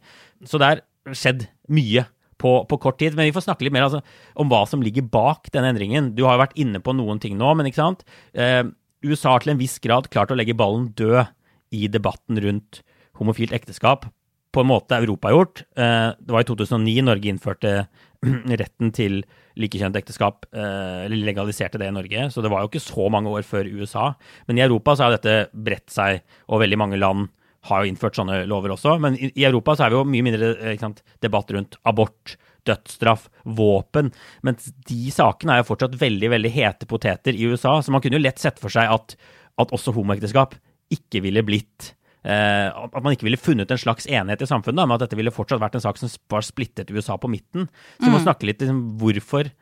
[0.47, 0.85] Så det har
[1.17, 2.05] skjedd mye
[2.41, 3.17] på, på, kort tid.
[3.17, 4.01] Men vi får snakke litt mer altså,
[4.39, 6.13] om hva som ligger bak denne endringen.
[6.17, 8.05] Du har jo vært inne på noen ting nå, men ikke sant.
[8.33, 8.63] Eh,
[9.05, 11.23] USA har til en viss grad klart å legge ballen død
[11.71, 12.81] i debatten rundt
[13.19, 14.09] homofilt ekteskap
[14.51, 15.61] på en måte Europa har gjort.
[15.79, 17.73] Eh, det var i 2009 Norge innførte
[18.61, 19.21] retten til
[19.59, 23.31] likekjønt ekteskap, eh, eller legaliserte det i Norge, så det var jo ikke så mange
[23.31, 24.11] år før USA.
[24.47, 27.29] Men i Europa så har dette bredt seg, og veldig mange land
[27.69, 28.95] har jo innført sånne lover også.
[29.01, 32.35] Men i, i Europa så er vi jo mye mindre eh, sant, debatt rundt abort,
[32.67, 34.11] dødsstraff, våpen.
[34.45, 37.77] Mens de sakene er jo fortsatt veldig veldig hete poteter i USA.
[37.81, 39.15] Så man kunne jo lett sett for seg at,
[39.61, 40.57] at også homoekteskap
[40.91, 41.93] ikke ville blitt
[42.27, 45.19] eh, At man ikke ville funnet en slags enighet i samfunnet, da, men at dette
[45.19, 47.69] ville fortsatt vært en sak som var splittet USA på midten.
[47.97, 48.25] Så vi må mm.
[48.25, 49.53] snakke litt om liksom, hvorfor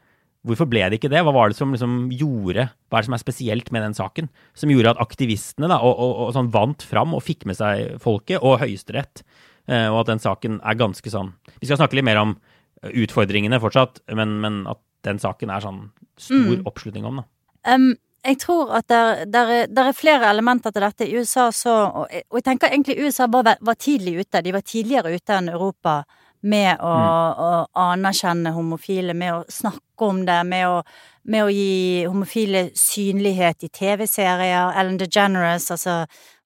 [0.48, 1.20] Hvorfor ble det ikke det?
[1.26, 4.30] Hva var det som liksom gjorde Hva er det som er spesielt med den saken?
[4.56, 7.98] Som gjorde at aktivistene da, og, og, og sånn vant fram og fikk med seg
[8.04, 9.26] folket, og Høyesterett,
[9.68, 12.38] eh, og at den saken er ganske sånn Vi skal snakke litt mer om
[12.80, 15.82] utfordringene fortsatt, men, men at den saken er sånn
[16.20, 16.68] stor mm.
[16.70, 17.28] oppslutning om, da.
[17.74, 17.92] Um,
[18.24, 19.26] jeg tror at er,
[19.68, 21.08] er, flere elementer til dette.
[21.08, 24.42] I USA så Og, og jeg tenker egentlig USA var, var tidlig ute.
[24.44, 26.02] De var tidligere ute enn Europa
[26.42, 27.40] med å, mm.
[27.44, 27.52] å,
[27.84, 30.82] anerkjenne homofile, med å snakke om det, med å,
[31.28, 34.74] med å gi homofile synlighet i TV-serier.
[34.80, 36.02] Ellen DeGeneres altså,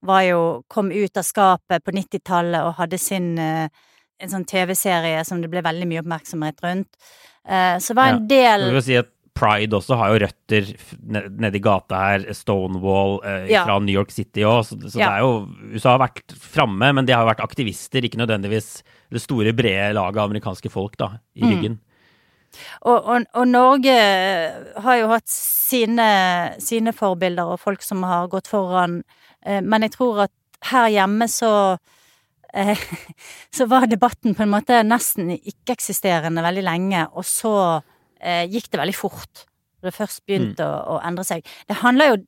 [0.06, 3.68] var jo, kom ut av skapet på 90-tallet og hadde sin uh,
[4.24, 6.90] en sånn TV-serie som det ble veldig mye oppmerksomhet rundt.
[7.44, 8.98] Uh, så var en del ja, si
[9.34, 10.68] Pride også har jo røtter
[11.42, 13.64] nedi gata her, Stonewall eh, ja.
[13.66, 15.08] fra New York City òg, så, så ja.
[15.08, 18.76] det er jo USA har vært framme, men de har jo vært aktivister, ikke nødvendigvis
[19.14, 21.50] det store, brede laget av amerikanske folk da, i mm.
[21.50, 21.80] ryggen.
[22.86, 23.96] Og, og, og, Norge
[24.86, 26.06] har jo hatt sine,
[26.62, 29.02] sine, forbilder og folk som har gått foran,
[29.46, 30.34] eh, men jeg tror at
[30.70, 31.54] her hjemme så
[32.54, 32.78] eh,
[33.56, 37.56] så var debatten på en måte nesten ikke-eksisterende veldig lenge, og så
[38.24, 39.46] eh, gikk det veldig fort.
[39.82, 40.74] Når det først begynte mm.
[40.74, 41.48] å, å, endre seg.
[41.68, 42.22] Det handler jo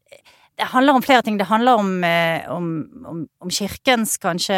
[0.56, 1.36] det handler om flere ting.
[1.36, 1.90] Det handler om,
[2.56, 2.68] om,
[3.12, 4.56] om, om kirkens kanskje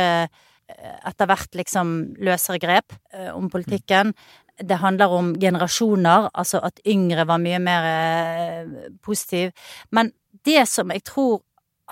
[0.68, 4.14] etter hvert liksom løsere grep eh, om politikken.
[4.58, 9.54] Det handler om generasjoner, altså at yngre var mye mer eh, positiv.
[9.92, 10.12] Men
[10.46, 11.42] det som jeg tror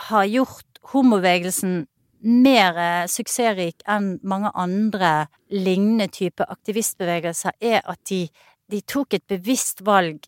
[0.10, 1.86] har gjort homobevegelsen
[2.26, 8.26] mer eh, suksessrik enn mange andre lignende type aktivistbevegelser, er at de,
[8.72, 10.26] de tok et bevisst valg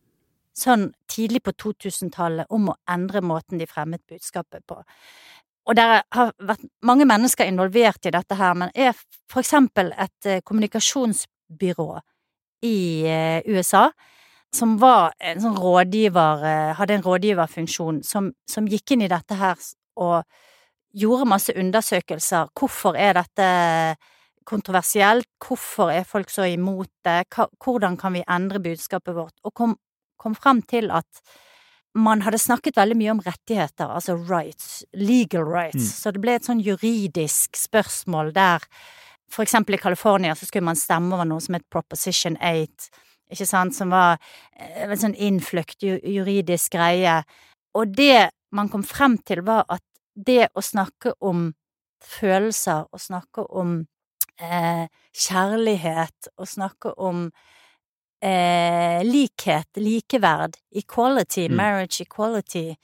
[0.57, 4.81] sånn tidlig på 2000-tallet om å endre måten de fremmet budskapet på
[5.67, 8.95] og det har vært mange mennesker involvert i dette her, men er
[9.27, 11.89] for eksempel et eh, kommunikasjonsbyrå
[12.67, 13.89] i eh, USA
[14.55, 19.35] som var en sånn rådgiver, eh, hadde en rådgiverfunksjon, som, som gikk inn i dette
[19.35, 19.59] her
[19.99, 20.23] og
[20.97, 22.47] gjorde masse undersøkelser.
[22.55, 23.49] Hvorfor er dette
[24.47, 25.27] kontroversielt?
[25.43, 27.25] Hvorfor er folk så imot det?
[27.63, 29.35] Hvordan kan vi endre budskapet vårt?
[29.43, 29.75] Og kom,
[30.19, 31.21] kom frem til at
[31.97, 35.97] man hadde snakket veldig mye om rettigheter, altså rights, legal rights, Mm.
[36.01, 38.61] så det ble et sånn juridisk spørsmål der
[39.29, 42.89] for eksempel i California så skulle man stemme over noe som het Proposition 8,
[43.31, 44.17] ikke sant, som var
[44.55, 47.23] eh, en sånn innfløkt juridisk greie.
[47.75, 49.83] Og det man kom frem til, var at
[50.15, 51.49] det å snakke om
[52.03, 53.81] følelser, å snakke om
[54.39, 57.31] eh, kjærlighet, å snakke om
[58.21, 61.55] eh, likhet, likeverd, equality, Mm.
[61.55, 62.75] marriage equality,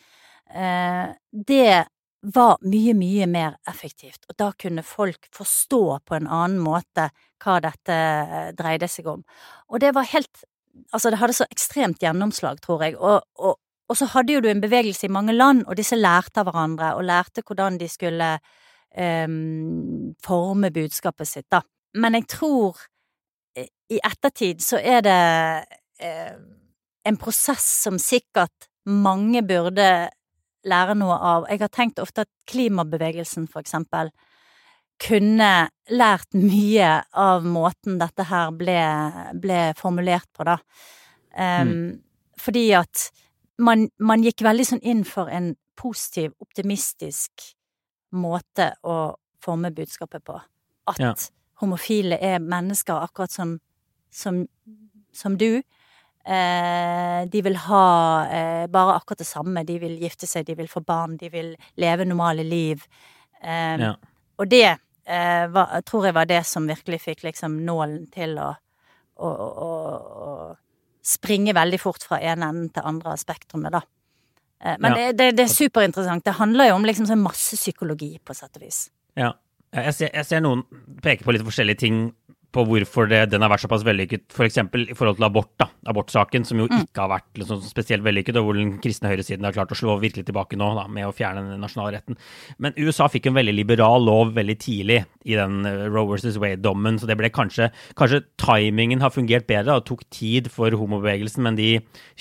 [0.54, 1.86] eh, det
[2.24, 7.10] var mye, mye mer effektivt, og da kunne folk forstå på en annen måte
[7.44, 9.24] hva dette eh, dreide seg om.
[9.70, 10.44] Og det var helt
[10.92, 14.48] Altså, det hadde så ekstremt gjennomslag, tror jeg, og, og, og så hadde jo du
[14.50, 18.40] en bevegelse i mange land, og disse lærte av hverandre, og lærte hvordan de skulle
[18.40, 18.42] em,
[18.94, 21.64] forme budskapet sitt, da.
[21.98, 22.78] Men jeg tror
[23.58, 25.22] eh, i ettertid så er det
[26.02, 26.36] eh,
[27.06, 29.88] en prosess som sikkert mange burde
[30.68, 31.48] lære noe av.
[31.52, 34.12] Jeg har tenkt ofte at klimabevegelsen, for eksempel,
[35.04, 35.52] kunne
[35.92, 38.80] lært mye av måten dette her ble,
[39.42, 40.60] ble formulert på, da.
[41.34, 42.04] Um,
[42.40, 43.10] Fordi at
[43.58, 47.54] man, man gikk veldig sånn inn for en positiv, optimistisk
[48.14, 50.40] måte å forme budskapet på.
[50.88, 51.14] At Ja.
[51.62, 53.60] homofile er mennesker akkurat som,
[54.12, 54.46] som,
[55.14, 55.62] som du.
[56.26, 57.86] Eh, de vil ha
[58.32, 59.64] eh, bare akkurat det samme.
[59.68, 62.86] De vil gifte seg, de vil få barn, de vil leve normale liv.
[63.44, 63.94] Eh, Ja.
[64.40, 64.66] Og det
[65.06, 68.54] eh, var, tror jeg var det som virkelig fikk liksom nålen til å,
[69.20, 69.70] å, å,
[70.26, 70.56] å
[71.04, 73.82] springe veldig fort fra ene enden til andre av spektrumet, da.
[74.64, 74.96] Eh, men Ja.
[74.98, 76.24] det, det, det er superinteressant.
[76.26, 78.90] Det handler jo om liksom sånn massepsykologi, på sett og vis.
[79.20, 79.34] Ja.
[79.74, 80.64] Jeg ser, jeg ser noen
[81.02, 82.02] peke på litt forskjellige ting
[82.54, 84.60] på hvorfor det, den har vært såpass vellykket, f.eks.
[84.70, 85.68] For i forhold til abort, da.
[85.90, 89.56] Abortsaken, som jo ikke har vært liksom spesielt vellykket, og hvor den kristne høyresiden har
[89.56, 92.20] klart å slå virkelig tilbake nå, da, med å fjerne den nasjonalretten.
[92.64, 97.00] Men USA fikk en veldig liberal lov veldig tidlig i den eh, Roe versus Wade-dommen,
[97.02, 101.58] så det ble kanskje Kanskje timingen har fungert bedre, og tok tid for homobevegelsen, men
[101.58, 101.70] de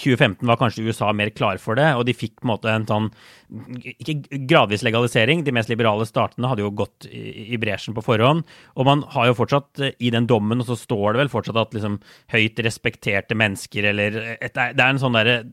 [0.01, 2.89] 2015 var kanskje USA mer klar for det, og de fikk på en måte en
[2.89, 3.09] sånn
[3.53, 5.43] ikke gradvis legalisering.
[5.45, 8.47] De mest liberale statene hadde jo gått i, i bresjen på forhånd.
[8.79, 11.59] Og man har jo fortsatt eh, i den dommen, og så står det vel fortsatt
[11.61, 11.99] at liksom
[12.33, 15.45] høyt respekterte mennesker eller et, Det er en sånn der,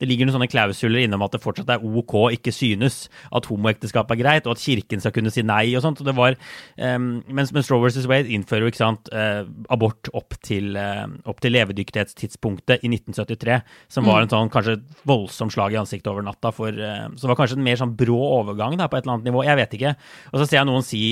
[0.00, 4.10] Det ligger noen sånne klausuler innom at det fortsatt er OK ikke synes at homoekteskap
[4.12, 6.00] er greit, og at kirken skal kunne si nei og sånt.
[6.02, 6.36] Og det var
[6.78, 11.06] um, mens, mens Roe versus Wade innfører jo ikke sant uh, abort opp til, uh,
[11.28, 13.60] opp til levedyktighetstidspunktet i 1973,
[13.92, 17.38] som var en sånn kanskje voldsom slag i ansiktet over natta for uh, som var
[17.38, 19.44] kanskje en mer sånn brå overgang da, på et eller annet nivå.
[19.46, 19.96] Jeg vet ikke.
[20.32, 21.02] Og så ser jeg noen si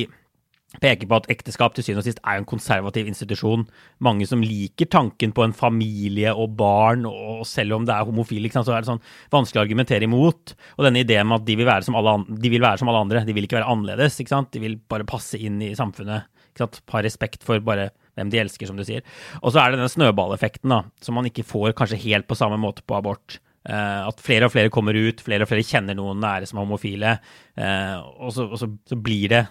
[0.82, 3.66] peker på at ekteskap til syvende og sist er en konservativ institusjon.
[4.04, 8.50] Mange som liker tanken på en familie og barn, og selv om det er homofile,
[8.54, 9.02] så er det sånn
[9.34, 10.54] vanskelig å argumentere imot.
[10.78, 13.24] Og denne ideen med at de vil være som alle, an- de vil alle andre,
[13.24, 14.20] de vil ikke være annerledes.
[14.20, 14.52] ikke sant?
[14.52, 16.26] De vil bare passe inn i samfunnet.
[16.50, 16.82] ikke sant?
[16.90, 19.02] Ha respekt for bare hvem de elsker, som du sier.
[19.42, 22.58] Og så er det denne snøballeffekten, da, som man ikke får kanskje helt på samme
[22.60, 23.40] måte på abort.
[23.64, 26.66] Uh, at flere og flere kommer ut, flere og flere kjenner noen nære som er
[26.66, 27.14] homofile.
[27.56, 29.46] Uh, og så, og så, så blir det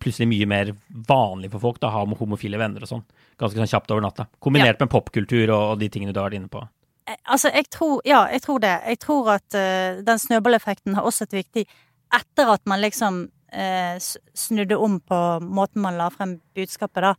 [0.00, 0.72] plutselig mye mer
[1.08, 3.04] vanlig for folk da, å ha homofile venner og sånn.
[3.38, 4.28] Ganske sånn kjapt over natta.
[4.42, 6.64] Kombinert med popkultur og, og de tingene du har vært inne på.
[7.08, 8.74] Eh, Altså, jeg tror Ja, jeg tror det.
[8.86, 11.66] Jeg tror at uh, den snøballeffekten har også et viktig
[12.14, 13.96] Etter at man liksom uh,
[14.34, 17.14] snudde om på måten man la frem budskapet, da.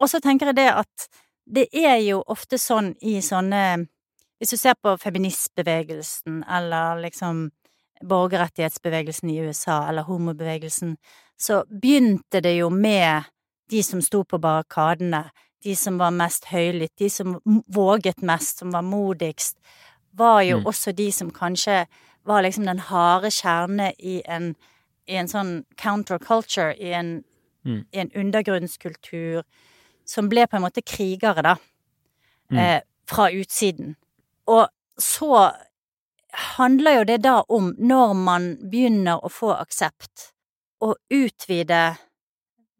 [0.00, 1.08] Og så tenker jeg det at
[1.46, 3.86] det er jo ofte sånn i sånne
[4.38, 7.50] Hvis du ser på feministbevegelsen eller liksom
[8.02, 10.96] borgerrettighetsbevegelsen i USA eller homobevegelsen,
[11.38, 13.22] så begynte det jo med
[13.70, 15.30] de som sto på barrikadene,
[15.64, 19.56] de som var mest høylytt, de som våget mest, som var modigst,
[20.12, 20.66] var jo Mm.
[20.66, 21.86] også de som kanskje
[22.26, 24.54] var liksom den harde kjerne i en,
[25.08, 27.24] i en sånn counterculture, i en,
[27.64, 27.84] Mm.
[27.92, 29.42] i en undergrunnskultur,
[30.06, 31.56] som ble på en måte krigere, da,
[32.50, 32.58] Mm.
[32.58, 33.96] eh, fra utsiden.
[34.46, 35.52] Og så
[36.32, 40.30] handler jo det da om, når man begynner å få aksept,
[40.82, 41.82] å utvide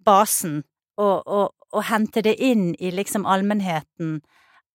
[0.02, 0.62] basen
[0.98, 4.18] og, og, og hente det inn i liksom allmennheten.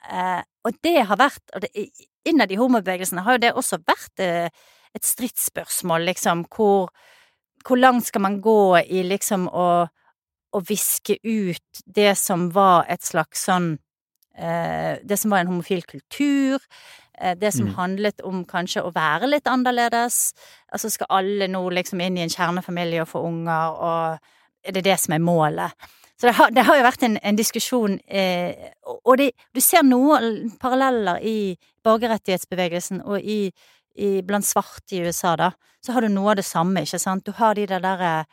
[0.07, 1.89] Eh, og det har vært og det,
[2.27, 4.49] Innad i homobevegelsen har jo det også vært eh,
[4.95, 6.89] et stridsspørsmål, liksom, hvor,
[7.63, 13.05] hvor langt skal man gå i liksom å, å viske ut det som var et
[13.05, 13.77] slags sånn
[14.35, 16.59] eh, Det som var en homofil kultur,
[17.39, 17.75] det som Mm.
[17.75, 20.34] handlet om kanskje å være litt annerledes.
[20.71, 24.19] Altså skal alle nå liksom inn i en kjernefamilie og få unger, og
[24.63, 25.71] er det det som er målet?
[26.19, 28.71] Så det har, det har jo vært en, en diskusjon, eh,
[29.06, 33.51] og det, du ser noen paralleller i borgerrettighetsbevegelsen og i,
[33.95, 35.51] i, blant svarte i USA, da.
[35.86, 37.25] Så har du noe av det samme, ikke sant.
[37.25, 38.25] Du har de der derre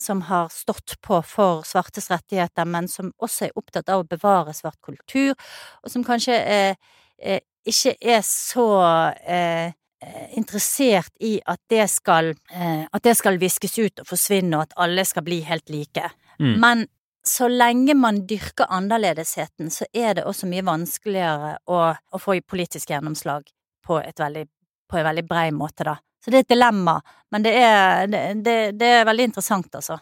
[0.00, 4.52] som har stått på for svartes rettigheter, men som også er opptatt av å bevare
[4.56, 5.34] svart kultur,
[5.84, 6.74] og som kanskje eh,
[7.20, 8.68] eh, ikke er så
[9.26, 14.56] eh, eh interessert i at det skal eh, at det skal viskes ut og forsvinne,
[14.56, 16.10] og at alle skal bli helt like.
[16.38, 16.60] Mm.
[16.60, 16.86] Men
[17.26, 22.90] så lenge man dyrker annerledesheten, så er det også mye vanskeligere å, å få politisk
[22.90, 23.48] gjennomslag
[23.86, 24.44] på, veldig,
[24.86, 25.96] på en veldig brei måte, da.
[26.22, 26.96] Så det er et dilemma,
[27.30, 28.06] men det er,
[28.42, 29.98] det, det er veldig interessant, altså.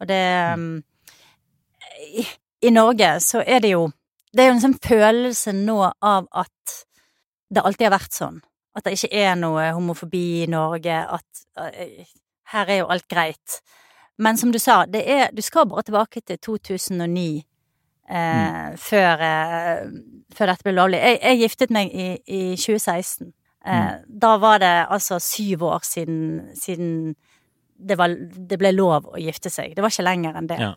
[0.00, 0.20] Og det
[0.56, 0.70] mm.
[2.20, 2.26] i,
[2.68, 3.86] i, Norge så er det jo
[4.32, 6.76] Det er jo en sånn følelse nå av at
[7.48, 8.38] det alltid har vært sånn.
[8.76, 12.14] At det ikke er noe homofobi i Norge, at uh,
[12.52, 13.60] her er jo alt greit.
[14.18, 17.44] Men som du sa, det er Du skal bare tilbake til 2009.
[18.08, 18.76] Eh, mm.
[18.78, 19.86] før, eh,
[20.34, 21.00] før, dette ble lovlig.
[21.02, 23.32] Jeg, jeg giftet meg i, i 2016.
[23.66, 24.04] Eh, mm.
[24.22, 26.20] Da var det altså syv år siden,
[26.54, 27.16] siden
[27.76, 29.74] det, var, det, ble lov å gifte seg.
[29.74, 30.60] Det var ikke lenger enn det.
[30.62, 30.72] Ja.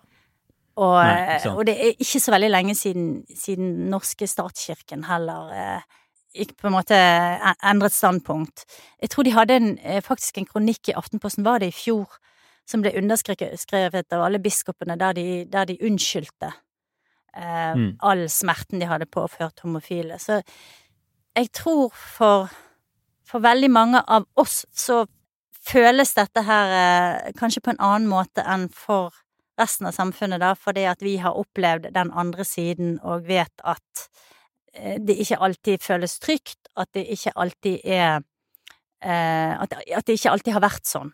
[0.79, 5.51] Og, Nei, og, det er ikke så veldig lenge siden, siden norske statskirken heller
[6.35, 6.97] gikk på en måte
[7.65, 8.65] endret standpunkt.
[9.01, 12.07] Jeg tror de hadde en, eh, faktisk en kronikk i Aftenposten, var det i fjor,
[12.65, 16.53] som ble underskrevet av alle biskopene, der de, der de unnskyldte
[17.33, 17.97] eh, mm.
[17.99, 20.19] all smerten de hadde påført homofile.
[20.19, 20.41] Så
[21.35, 22.49] jeg tror for
[23.29, 25.03] for veldig mange av oss så
[25.69, 29.13] føles dette her eh, kanskje på en annen måte enn for
[29.59, 34.07] resten av samfunnet, da, fordi at vi har opplevd den andre siden og vet at
[34.73, 38.19] det ikke alltid føles trygt, at det ikke alltid er
[39.01, 41.11] eh, at, det ikke alltid har vært sånn.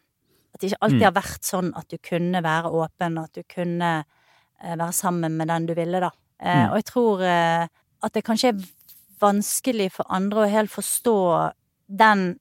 [0.54, 1.08] At det ikke alltid mm.
[1.08, 5.52] har vært sånn at du kunne være åpen, at du kunne eh, være sammen med
[5.52, 6.12] den du ville, da.
[6.40, 6.72] Eh, mm.
[6.72, 7.68] Og jeg tror eh,
[8.06, 8.66] at det kanskje er
[9.24, 11.20] vanskelig for andre å helt forstå
[11.86, 12.36] den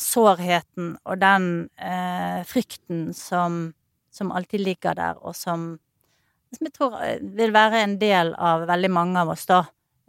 [0.00, 1.44] sårheten og den
[1.76, 3.66] eh, frykten som,
[4.12, 5.74] som, alltid ligger der, og som,
[6.54, 9.64] som, jeg tror eh, vil være en del av veldig mange av oss, da,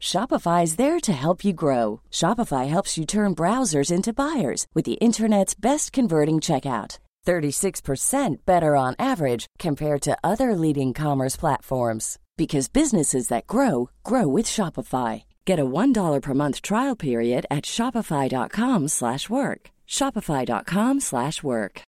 [0.00, 2.00] Shopify is there to help you grow.
[2.10, 6.98] Shopify helps you turn browsers into buyers with the internet's best converting checkout.
[7.26, 14.26] 36% better on average compared to other leading commerce platforms because businesses that grow grow
[14.26, 15.24] with Shopify.
[15.44, 19.70] Get a $1 per month trial period at shopify.com/work.
[19.86, 21.82] shopify.com/work.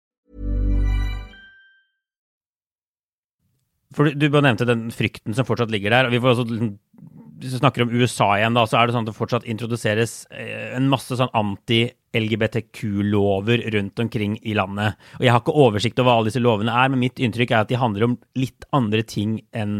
[3.94, 6.44] For du bare nevnte den frykten som fortsatt ligger og vi får også
[7.42, 10.12] Hvis vi snakker om USA igjen, da, så er det sånn at det fortsatt introduseres
[10.30, 14.90] eh, en masse sånn anti-LGBTQ-lover rundt omkring i landet.
[15.18, 17.60] Og Jeg har ikke oversikt over hva alle disse lovene er, men mitt inntrykk er
[17.64, 19.74] at de handler om litt andre ting enn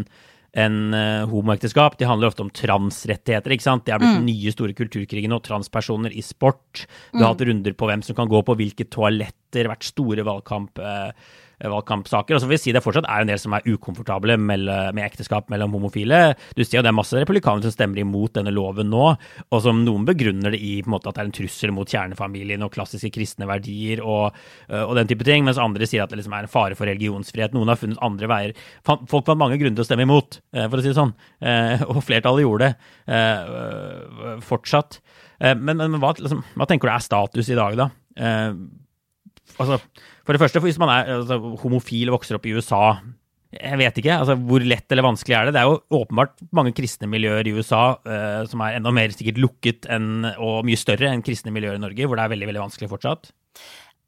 [0.53, 1.95] enn uh, homoekteskap.
[1.97, 3.51] De handler ofte om transrettigheter.
[3.55, 3.87] ikke sant?
[3.87, 4.27] Det er blitt mm.
[4.27, 6.85] nye store kulturkrigen og transpersoner i sport.
[7.13, 7.31] Du har mm.
[7.31, 10.77] hatt runder på hvem som kan gå på hvilke toaletter, vært store valgkamp.
[10.77, 11.11] Uh,
[11.71, 12.37] valgkampsaker.
[12.37, 15.05] Og så vil jeg si det fortsatt er en del som er ukomfortable med, med
[15.05, 16.23] ekteskap mellom homofile.
[16.57, 19.05] Du ser jo det er masse republikanere som stemmer imot denne loven nå,
[19.53, 21.89] og som noen begrunner det i på en måte at det er en trussel mot
[21.89, 24.37] kjernefamilien og klassiske kristne verdier og,
[24.69, 26.91] øh, og den type ting, mens andre sier at det liksom er en fare for
[26.91, 27.57] religionsfrihet.
[27.57, 28.55] Noen har funnet andre veier.
[28.87, 31.15] Folk fant mange grunner til å stemme imot, øh, for å si det sånn,
[31.93, 35.01] og flertallet gjorde det fortsatt.
[35.59, 37.89] Men, men hva, liksom, hva, tenker du er status i dag, da?
[39.59, 39.79] altså,
[40.23, 42.95] for det første, hvis man er altså, homofil og vokser opp i USA
[43.53, 45.55] jeg vet ikke altså, hvor lett eller vanskelig er det.
[45.55, 49.41] Det er jo åpenbart mange kristne miljøer i USA uh, som er enda mer sikkert
[49.43, 52.63] lukket enn, og mye større enn kristne miljøer i Norge, hvor det er veldig veldig
[52.65, 53.29] vanskelig fortsatt.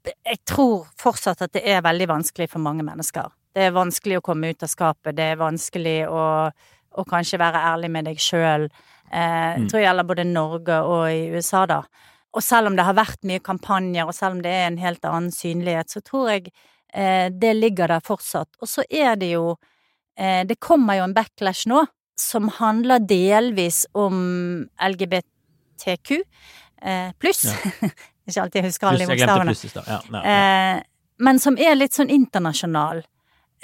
[0.04, 3.28] Jeg tror fortsatt at det er veldig vanskelig for mange mennesker.
[3.54, 7.62] Det er vanskelig å komme ut av skapet, det er vanskelig å, å kanskje være
[7.74, 8.66] ærlig med deg sjøl.
[9.12, 9.68] Uh, jeg mm.
[9.68, 11.82] tror det gjelder både Norge og i USA, da.
[12.34, 15.04] Og selv om det har vært mye kampanjer, og selv om det er en helt
[15.06, 16.48] annen synlighet, så tror jeg
[16.94, 18.50] eh, det ligger der fortsatt.
[18.60, 19.54] Og så er det jo
[20.18, 21.84] eh, Det kommer jo en backlash nå
[22.18, 26.10] som handler delvis om LGBTQ
[26.82, 27.46] eh, pluss.
[27.46, 27.90] Ja.
[28.28, 29.54] Ikke alltid jeg husker alle de bokstavene.
[29.84, 30.82] Ja, ja, eh,
[31.24, 33.02] men som er litt sånn internasjonal.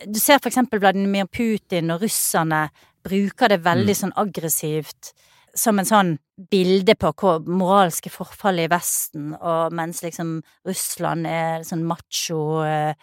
[0.07, 2.67] Du ser for eksempel Vladimir Putin og russerne
[3.07, 4.01] bruker det veldig mm.
[4.03, 5.15] sånn aggressivt
[5.57, 6.13] som en sånn
[6.51, 12.95] bilde på hvor moralske forfallet i Vesten, og mens liksom Russland er sånn macho eh,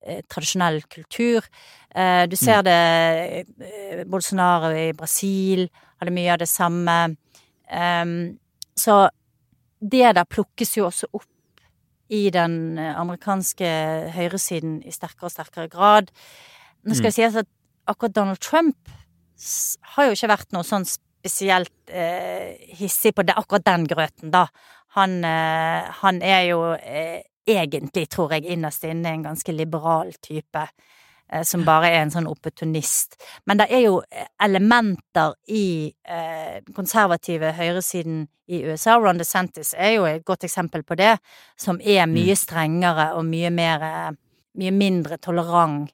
[0.00, 1.44] eh tradisjonell kultur.
[1.94, 2.66] Eh, du ser mm.
[2.66, 5.68] det Bolsonaro i Brasil
[6.00, 6.98] hadde mye av det samme.
[7.70, 8.38] Um,
[8.74, 9.08] så
[9.80, 11.26] det der plukkes jo også opp
[12.10, 13.68] i den amerikanske
[14.16, 16.10] høyresiden i sterkere og sterkere grad.
[16.82, 17.10] Nå skal mm.
[17.10, 17.50] det sies at
[17.90, 18.90] akkurat Donald Trump
[19.94, 20.84] har jo ikke vært noe sånn
[21.20, 24.46] spesielt eh, hissig på det, akkurat den grøten, da.
[24.96, 30.64] Han, eh, han er jo eh, egentlig, tror jeg, innerst inne en ganske liberal type.
[31.32, 33.14] Eh, som bare er en sånn opportunist.
[33.46, 34.00] Men det er jo
[34.42, 38.96] elementer i eh, konservative høyresiden i USA.
[38.98, 41.14] Ron DeSantis er jo et godt eksempel på det,
[41.54, 42.16] som er mm.
[42.16, 44.10] mye strengere og mye mer eh,
[44.58, 45.84] Mye mindre tolerant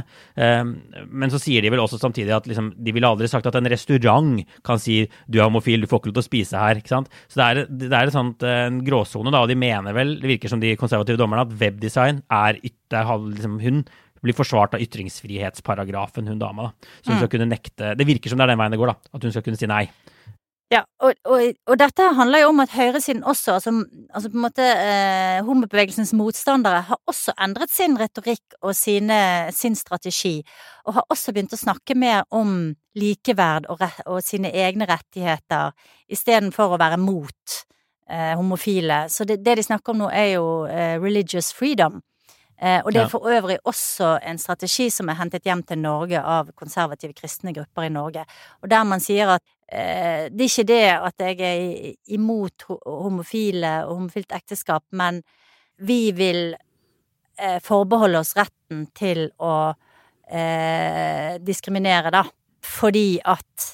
[1.09, 3.71] men så sier de vel også samtidig at liksom, de ville aldri sagt at en
[3.71, 6.75] restaurant kan si du er homofil, du får ikke lov til å spise her.
[6.81, 7.09] ikke sant?
[7.31, 10.29] Så det er, det er et sånt, en gråsone, da, og de mener vel, det
[10.35, 13.03] virker som de konservative dommerne, at webdesign er ytter,
[13.35, 13.77] liksom, hun
[14.25, 16.70] blir forsvart av ytringsfrihetsparagrafen, hun dama.
[16.70, 16.91] da.
[17.01, 17.22] Så hun mm.
[17.22, 19.14] skal kunne nekte Det virker som det er den veien det går, da.
[19.14, 19.87] At hun skal kunne si nei.
[20.72, 23.72] Ja, og, og, og dette handler jo om at høyresiden også, altså,
[24.11, 29.18] altså på en måte eh, homobevegelsens motstandere, har også endret sin retorikk og sine,
[29.55, 30.39] sin strategi,
[30.89, 35.77] og har også begynt å snakke mer om likeverd og, og sine egne rettigheter,
[36.09, 37.61] istedenfor å være mot
[38.09, 39.05] eh, homofile.
[39.12, 42.01] Så det, det, de snakker om nå, er jo eh, religious freedom.
[42.59, 46.21] Eh, og det er for øvrig også en strategi som er hentet hjem til Norge
[46.23, 48.23] av konservative kristne grupper i Norge,
[48.63, 53.81] og der man sier at eh, det er ikke det at jeg er imot homofile
[53.89, 55.23] og homofilt ekteskap, men
[55.83, 59.55] vi vil eh, forbeholde oss retten til å
[60.31, 62.23] eh, diskriminere, da,
[62.65, 63.73] fordi at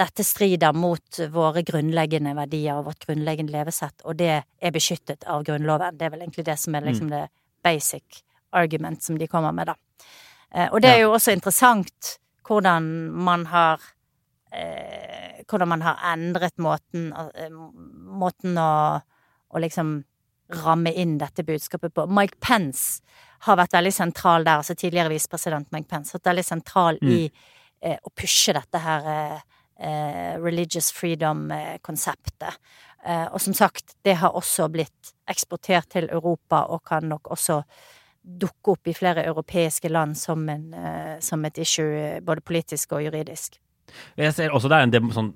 [0.00, 5.42] dette strider mot våre grunnleggende verdier og vårt grunnleggende levesett, og det er beskyttet av
[5.44, 5.98] Grunnloven.
[5.98, 7.16] Det er vel egentlig det som er liksom mm.
[7.16, 7.26] det
[7.62, 8.22] basic
[8.56, 9.76] argument som de kommer med, da.
[10.54, 12.84] Eh, og det er jo også interessant hvordan
[13.14, 13.82] man har
[14.52, 19.00] eh, Hvordan man har endret måten, eh, måten å,
[19.50, 19.96] å liksom
[20.62, 22.04] ramme inn dette budskapet på.
[22.06, 23.00] Mike Pence
[23.46, 27.10] har vært veldig sentral der, altså tidligere visepresident Mike Pence, vært veldig sentral mm.
[27.10, 27.24] i
[27.82, 29.08] eh, å pushe dette her
[29.80, 32.60] eh, religious freedom-konseptet.
[33.06, 37.62] Eh, og som sagt, det har også blitt eksportert til Europa og kan nok også
[38.20, 43.06] dukke opp i flere europeiske land som, en, eh, som et issue, både politisk og
[43.06, 43.58] juridisk.
[44.16, 45.32] Jeg ser også Det er en sånn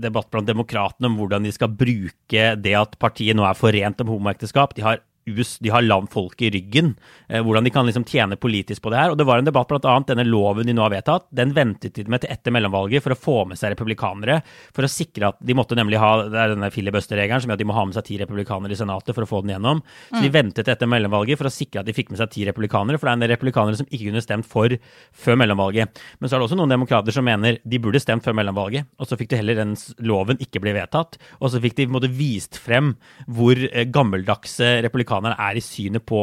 [0.00, 4.08] debatt blant demokratene om hvordan de skal bruke det at partiet nå er forent om
[4.14, 4.74] homoekteskap.
[4.74, 6.94] De har US de har landfolket i ryggen.
[7.28, 9.12] Eh, hvordan de kan liksom tjene politisk på det her.
[9.12, 11.96] Og det var en debatt blant annet, denne loven de nå har vedtatt, den ventet
[11.96, 14.40] de med til etter mellomvalget for å få med seg republikanere.
[14.76, 17.64] For å sikre at de måtte nemlig ha det er denne filibuster-regelen som gjør at
[17.64, 19.82] de må ha med seg ti republikanere i Senatet for å få den gjennom.
[20.10, 20.36] Så de mm.
[20.38, 23.00] ventet etter mellomvalget for å sikre at de fikk med seg ti republikanere.
[23.00, 24.76] For det er en del republikanere som ikke kunne stemt for
[25.12, 26.02] før mellomvalget.
[26.18, 29.08] Men så er det også noen demokrater som mener de burde stemt før mellomvalget, og
[29.08, 29.74] så fikk de heller den
[30.06, 31.18] loven ikke bli vedtatt.
[31.42, 32.94] Og så fikk de på en måte vist frem
[33.26, 36.20] hvor eh, gammeldagse republikanere republikanerne er i synet på,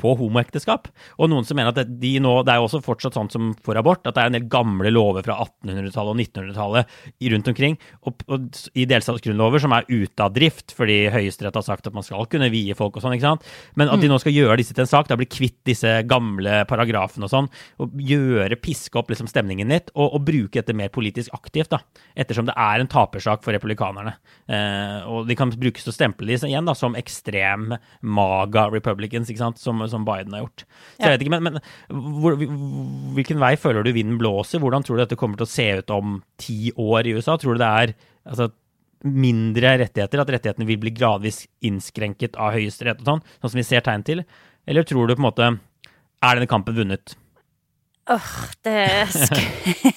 [0.00, 0.88] på homoekteskap.
[1.18, 3.76] Og noen som mener at de nå Det er jo også fortsatt sånn som for
[3.76, 8.22] abort, at det er en del gamle lover fra 1800-tallet og 1900-tallet rundt omkring, og,
[8.28, 12.26] og, i delstatsgrunnlover som er ute av drift fordi Høyesterett har sagt at man skal
[12.30, 13.46] kunne vie folk og sånn, ikke sant.
[13.78, 14.14] Men at de mm.
[14.14, 17.50] nå skal gjøre disse til en sak, da bli kvitt disse gamle paragrafene og sånn,
[17.82, 21.80] og gjøre, piske opp liksom stemningen litt, og, og bruke dette mer politisk aktivt, da,
[22.18, 24.16] ettersom det er en tapersak for republikanerne.
[24.50, 27.74] Eh, og de kan brukes til å stemple de igjen da, som ekstrem
[28.10, 30.64] maga republicans, ikke sant, som, som Biden har gjort.
[30.96, 32.36] Så jeg vet ikke, men, men hvor,
[33.16, 34.62] hvilken vei føler du vinden blåser?
[34.62, 37.38] Hvordan tror du dette kommer til å se ut om ti år i USA?
[37.40, 37.94] Tror du det er
[38.28, 38.50] altså,
[39.06, 43.66] mindre rettigheter, at rettighetene vil bli gradvis innskrenket av Høyesterett og sånn, sånn som vi
[43.66, 44.24] ser tegn til?
[44.68, 45.46] Eller tror du på en måte
[46.20, 47.14] Er denne kampen vunnet?
[48.10, 49.06] Åh, oh, det er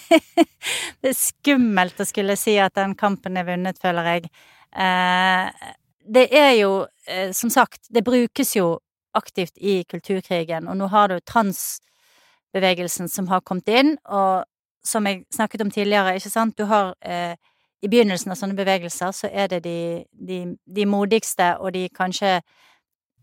[1.04, 4.30] Det er skummelt å skulle si at den kampen er vunnet, føler jeg.
[4.72, 5.74] Eh,
[6.06, 8.80] det er jo, eh, som sagt, det brukes jo
[9.14, 14.44] aktivt i kulturkrigen, og nå har du transbevegelsen som har kommet inn, og
[14.84, 17.36] som jeg snakket om tidligere, ikke sant, du har eh,
[17.84, 22.40] i begynnelsen av sånne bevegelser, så er det de, de, de modigste og de kanskje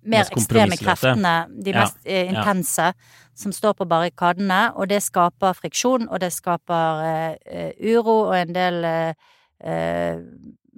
[0.00, 3.26] mer ekstreme kreftene, de mest ja, intense, ja.
[3.36, 7.02] som står på barrikadene, og det skaper friksjon, og det skaper
[7.44, 10.24] uh, uro, og en del uh,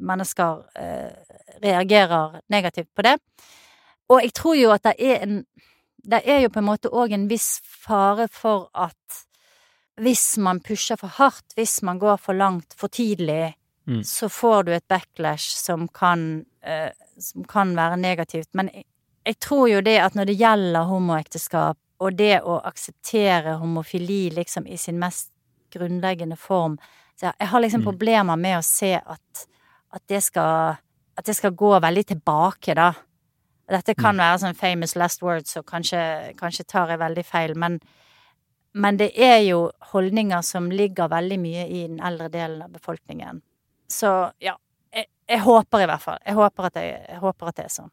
[0.02, 3.16] mennesker uh, reagerer negativt på det.
[4.10, 5.42] Og jeg tror jo at det er en
[6.02, 9.20] Det er jo på en måte òg en viss fare for at
[10.02, 13.54] hvis man pusher for hardt, hvis man går for langt for tidlig,
[13.86, 14.00] mm.
[14.02, 16.42] så får du et backlash som kan,
[17.18, 18.48] som kan være negativt.
[18.52, 18.72] Men
[19.22, 24.66] jeg tror jo det at når det gjelder homoekteskap, og det å akseptere homofili liksom
[24.66, 25.30] i sin mest
[25.70, 26.78] grunnleggende form
[27.20, 27.86] så Jeg har liksom mm.
[27.86, 29.42] problemer med å se at,
[29.92, 30.78] at, det skal,
[31.16, 32.92] at det skal gå veldig tilbake, da.
[33.72, 34.22] Dette kan mm.
[34.22, 36.00] være sånn famous last words, og kanskje,
[36.38, 37.78] kanskje tar jeg veldig feil, men,
[38.74, 43.40] men det er jo holdninger som ligger veldig mye i den eldre delen av befolkningen.
[43.92, 44.12] Så
[44.42, 44.56] ja,
[44.92, 46.20] jeg, jeg håper i hvert fall.
[46.26, 47.92] Jeg håper at, jeg, jeg håper at det er sånn.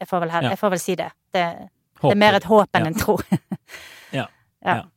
[0.00, 1.10] Jeg får vel, jeg får vel si det.
[1.32, 1.46] Det,
[2.00, 3.18] det, er mer et håp enn en tro.
[4.64, 4.80] ja.
[4.80, 4.88] ja.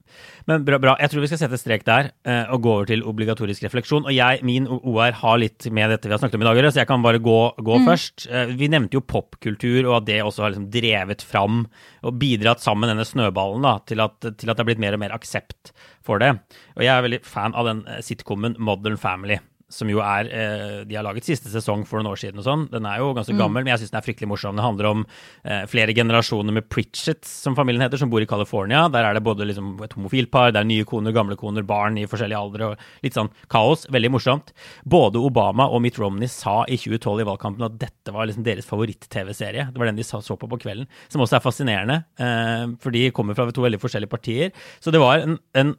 [0.46, 3.04] Men bra, bra, Jeg tror vi skal sette strek der uh, og gå over til
[3.08, 4.06] obligatorisk refleksjon.
[4.06, 6.84] Og jeg, min OR har litt med dette vi har snakket om i dag så
[6.84, 7.88] jeg kan bare gå, gå mm.
[7.88, 8.28] først.
[8.30, 11.64] Uh, vi nevnte jo popkultur, og at det også har liksom drevet fram
[12.04, 15.04] og bidratt sammen denne snøballen da, til at, til at det har blitt mer og
[15.06, 16.36] mer aksept for det.
[16.76, 19.40] Og jeg er veldig fan av den eh, sitcomen Modern Family
[19.74, 22.66] som jo er eh, De har laget siste sesong for noen år siden og sånn.
[22.72, 23.42] Den er jo ganske mm.
[23.42, 24.58] gammel, men jeg syns den er fryktelig morsom.
[24.60, 28.86] Det handler om eh, flere generasjoner med Pritchett, som familien heter, som bor i California.
[28.94, 32.08] Der er det både liksom et homofilpar, det er nye koner, gamle koner, barn i
[32.10, 33.88] forskjellige aldre og litt sånn kaos.
[33.94, 34.54] Veldig morsomt.
[34.86, 38.70] Både Obama og Mitt Romney sa i 2012 i valgkampen at dette var liksom deres
[38.70, 39.70] favoritt-TV-serie.
[39.74, 43.10] Det var den de så på på kvelden, som også er fascinerende, eh, for de
[43.16, 44.54] kommer fra to veldig forskjellige partier.
[44.84, 45.76] Så det var en, en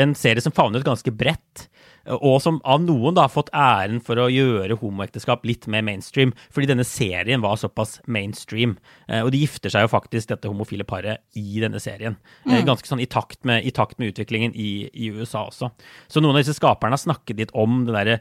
[0.00, 1.68] en serie som favnet ganske bredt
[2.04, 6.34] og som av noen da har fått æren for å gjøre homoekteskap litt mer mainstream,
[6.52, 8.76] fordi denne serien var såpass mainstream.
[9.08, 12.18] Eh, og de gifter seg jo faktisk, dette homofile paret, i denne serien.
[12.44, 12.66] Eh, mm.
[12.68, 15.72] Ganske sånn i takt med, i takt med utviklingen i, i, USA også.
[16.08, 18.20] Så noen av disse skaperne har snakket litt om det derre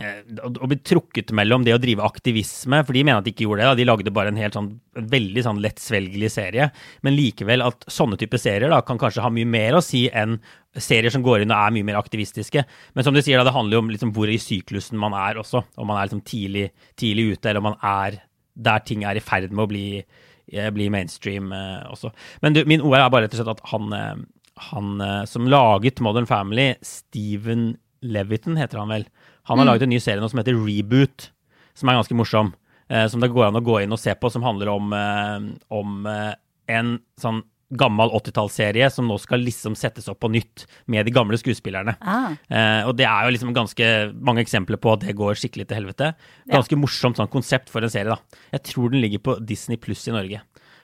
[0.00, 3.66] å bli trukket mellom det å drive aktivisme, for de mener at de ikke gjorde
[3.66, 3.82] det.
[3.82, 4.70] De lagde bare en helt sånn
[5.12, 6.70] veldig sånn lettsvelgelig serie.
[7.04, 10.38] Men likevel at sånne type serier da, kan kanskje ha mye mer å si enn
[10.80, 12.64] serier som går inn og er mye mer aktivistiske.
[12.96, 15.40] Men som du sier, da, det handler jo om liksom hvor i syklusen man er
[15.42, 15.64] også.
[15.76, 18.22] Om man er liksom tidlig, tidlig ute, eller om man er
[18.52, 19.86] der ting er i ferd med å bli,
[20.52, 22.14] eh, bli mainstream eh, også.
[22.44, 25.48] Men du, min ord er bare rett og slett at han, eh, han eh, som
[25.52, 29.06] laget Modern Family, Steven Leviton heter han vel
[29.48, 29.70] han har mm.
[29.70, 31.30] laget en ny serie nå som heter Reboot,
[31.78, 32.52] som er ganske morsom.
[32.92, 35.48] Eh, som det går an å gå inn og se på, som handler om, eh,
[35.72, 36.34] om eh,
[36.76, 37.40] en sånn
[37.72, 41.94] gammel 80-tallsserie som nå skal liksom settes opp på nytt med de gamle skuespillerne.
[42.04, 42.34] Ah.
[42.84, 46.10] Og det er jo liksom ganske mange eksempler på at det går skikkelig til helvete.
[46.52, 46.80] Ganske ja.
[46.82, 48.44] morsomt sånn konsept for en serie, da.
[48.52, 50.42] Jeg tror den ligger på Disney pluss i Norge.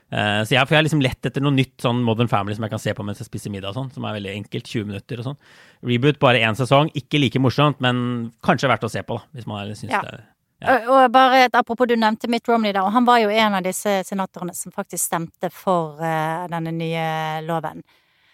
[0.09, 2.65] Uh, så jeg, for jeg har liksom lett etter noe nytt sånn Modern Family som
[2.65, 4.65] jeg kan se på mens jeg spiser middag, og sånn, som er veldig enkelt.
[4.65, 5.39] 20 minutter og sånn.
[5.85, 6.89] Reboot bare én sesong.
[6.97, 8.01] Ikke like morsomt, men
[8.45, 10.01] kanskje verdt å se på, da, hvis man syns ja.
[10.07, 10.17] det
[10.59, 10.75] ja.
[10.91, 13.63] Og bare et, Apropos du nevnte Mitt Romney, der, og han var jo en av
[13.63, 17.05] disse senatorene som faktisk stemte for uh, denne nye
[17.45, 17.85] loven.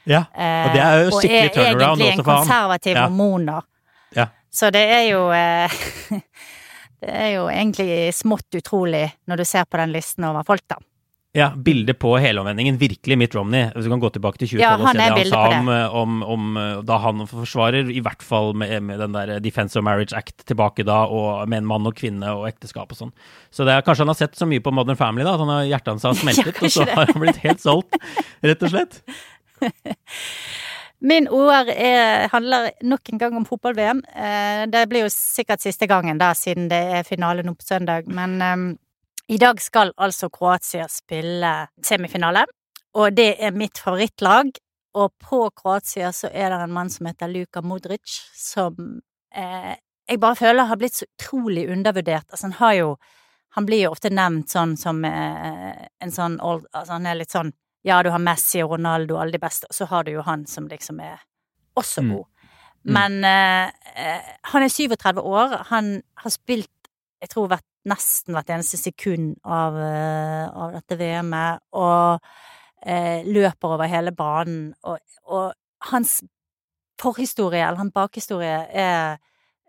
[0.05, 2.01] Ja, og det er jo uh, skikkelig turnaround også for han.
[2.01, 3.05] Og er egentlig en konservativ ja.
[3.05, 3.69] hormoner.
[4.15, 4.27] Ja.
[4.53, 5.23] Så det er jo
[7.05, 10.79] Det er jo egentlig smått utrolig når du ser på den listen over folk, da.
[11.35, 12.77] Ja, bildet på helomvendingen.
[12.79, 13.67] Virkelig Mitt Romney.
[13.75, 16.13] Hvis du kan gå tilbake til 2012 Ja, og se det han sa om, om,
[16.35, 20.15] om eh, da han forsvarer, i hvert fall med, med den der Defense of Marriage
[20.15, 23.11] Act tilbake da, og med en mann og kvinne og ekteskap og sånn.
[23.51, 25.51] Så det er, kanskje han har sett så mye på Modern Family da, at han
[25.51, 27.99] har, hjertet hans har smeltet, og så har han blitt helt solgt,
[28.45, 29.01] rett og slett.
[31.05, 33.99] Min OR er, handler nok en gang om fotball-VM.
[34.15, 38.07] Eh, det blir jo sikkert siste gangen da, siden det er finale nå på søndag.
[38.07, 38.65] Men eh,
[39.31, 41.51] i dag skal altså Kroatia spille
[41.83, 42.45] semifinale,
[42.95, 44.51] og det er mitt favorittlag.
[44.95, 49.01] Og på Kroatia så er det en mann som heter Luka Modric, som
[49.35, 49.73] eh,
[50.07, 52.29] jeg bare føler har blitt så utrolig undervurdert.
[52.31, 52.95] Altså, han har jo
[53.55, 57.31] Han blir jo ofte nevnt sånn som eh, en sånn old Altså, han er litt
[57.31, 57.53] sånn
[57.87, 60.45] ja, du har Messi og Ronaldo, alle de beste, og så har du jo han
[60.49, 61.19] som liksom er
[61.77, 62.09] også Mm.
[62.15, 62.25] god.
[62.83, 64.21] Men eh, eh,
[64.51, 66.89] han er 37 år, han har spilt,
[67.21, 72.25] jeg tror, hvert, nesten hvert eneste sekund av, eh, av dette VM-et, og
[72.85, 75.53] eh, løper over hele banen, og, og
[75.91, 76.19] hans
[77.01, 79.17] forhistorie, eller hans bakhistorie, er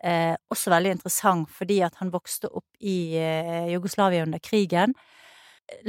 [0.04, 4.94] eh, også veldig interessant, fordi at han vokste opp i eh, Jugoslavia under krigen.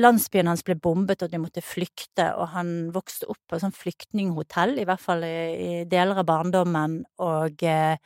[0.02, 3.78] Landsbyen hans ble bombet, og de måtte flykte, og han vokste opp på et sånt
[3.78, 8.00] flyktninghotell, i hvert fall i, i deler av barndommen, og eh,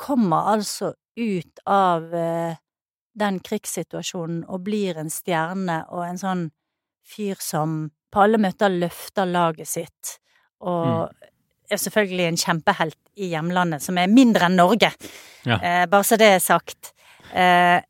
[0.00, 2.58] kommer altså ut av eh,
[3.14, 6.44] den krigssituasjonen og blir en stjerne og en sånn
[7.04, 10.18] fyr som på alle møter løfter laget sitt,
[10.60, 11.10] og
[11.70, 14.90] er selvfølgelig en kjempehelt i hjemlandet, som er mindre enn Norge,
[15.46, 15.58] Ja.
[15.62, 16.92] eh, bare så det er sagt.
[17.32, 17.80] Eh,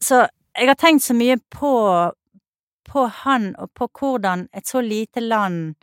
[0.00, 2.12] så jeg har tenkt så mye på
[2.86, 5.74] på han og på hvordan et så lite land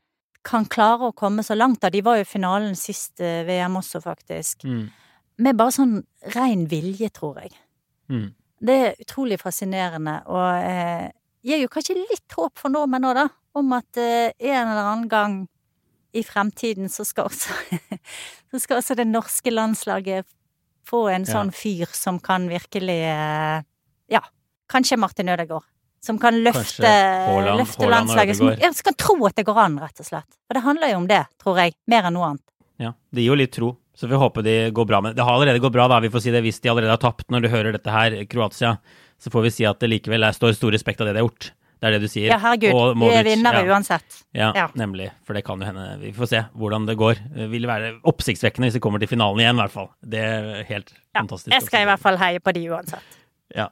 [0.43, 1.81] kan klare å komme så langt.
[1.81, 1.89] da.
[1.89, 4.63] De var jo i finalen sist eh, VM også, faktisk.
[4.63, 4.89] Mm.
[5.37, 5.97] Med bare sånn
[6.35, 7.51] rein vilje, tror jeg.
[8.09, 8.33] Mm.
[8.63, 11.09] Det er utrolig fascinerende, og eh,
[11.43, 13.25] gir jo kanskje litt håp for nordmenn òg, da.
[13.59, 15.35] Om at eh, en eller annen gang
[16.15, 17.53] i fremtiden så skal også
[18.53, 20.25] Så skal også det norske landslaget
[20.87, 21.31] få en Ja.
[21.33, 23.61] sånn fyr som kan virkelig eh,
[24.13, 24.21] Ja,
[24.69, 25.65] kanskje Martin Ødegaard.
[26.03, 26.83] Som kan løfte,
[27.29, 28.35] Håland, løfte Håland landslaget.
[28.37, 30.27] Som, ja, som kan tro at det går an, rett og slett.
[30.49, 31.73] Og det handler jo om det, tror jeg.
[31.87, 32.43] Mer enn noe annet.
[32.83, 35.01] Ja, det gir jo litt tro, så vi håper de går bra.
[35.01, 35.99] Men det har allerede gått bra, da.
[36.03, 38.77] Vi får si det hvis de allerede har tapt når du hører dette her, Kroatia.
[39.21, 41.27] Så får vi si at det likevel er, står stor respekt av det de har
[41.29, 41.51] gjort.
[41.83, 42.29] Det er det du sier.
[42.31, 42.95] Ja, herregud.
[43.01, 43.73] Vi er vinnere ja.
[43.75, 44.21] uansett.
[44.31, 44.69] Ja, Ja.
[44.79, 45.09] nemlig.
[45.27, 45.99] For det kan jo hende.
[45.99, 47.19] Vi får se hvordan det går.
[47.35, 49.89] Det vil være oppsiktsvekkende hvis vi kommer til finalen igjen, i hvert fall.
[49.99, 51.51] Det er helt Ja, fantastisk.
[51.51, 53.19] jeg skal i hvert fall heie på de uansett.
[53.55, 53.67] Ja.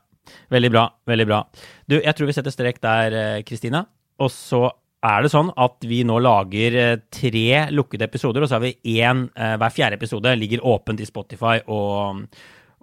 [0.52, 0.84] Veldig bra.
[1.08, 1.40] Veldig bra.
[1.88, 3.86] Du, jeg tror vi setter strek der, eh, Kristina.
[4.20, 4.70] Og så
[5.02, 9.00] er det sånn at vi nå lager eh, tre lukkede episoder, og så har vi
[9.02, 12.28] én eh, hver fjerde episode ligger åpent i Spotify og,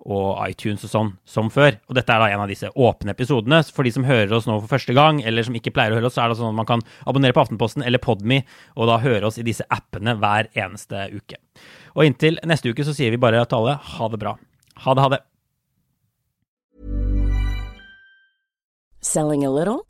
[0.02, 1.78] og iTunes og sånn som før.
[1.86, 3.60] Og dette er da en av disse åpne episodene.
[3.74, 6.10] For de som hører oss nå for første gang, eller som ikke pleier å høre
[6.10, 8.42] oss, så er det sånn at man kan abonnere på Aftenposten eller Podme,
[8.74, 11.38] og da høre oss i disse appene hver eneste uke.
[11.94, 14.34] Og inntil neste uke så sier vi bare til alle ha det bra.
[14.82, 15.22] Ha det, ha det.
[18.98, 19.86] Selling a little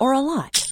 [0.00, 0.71] or a lot?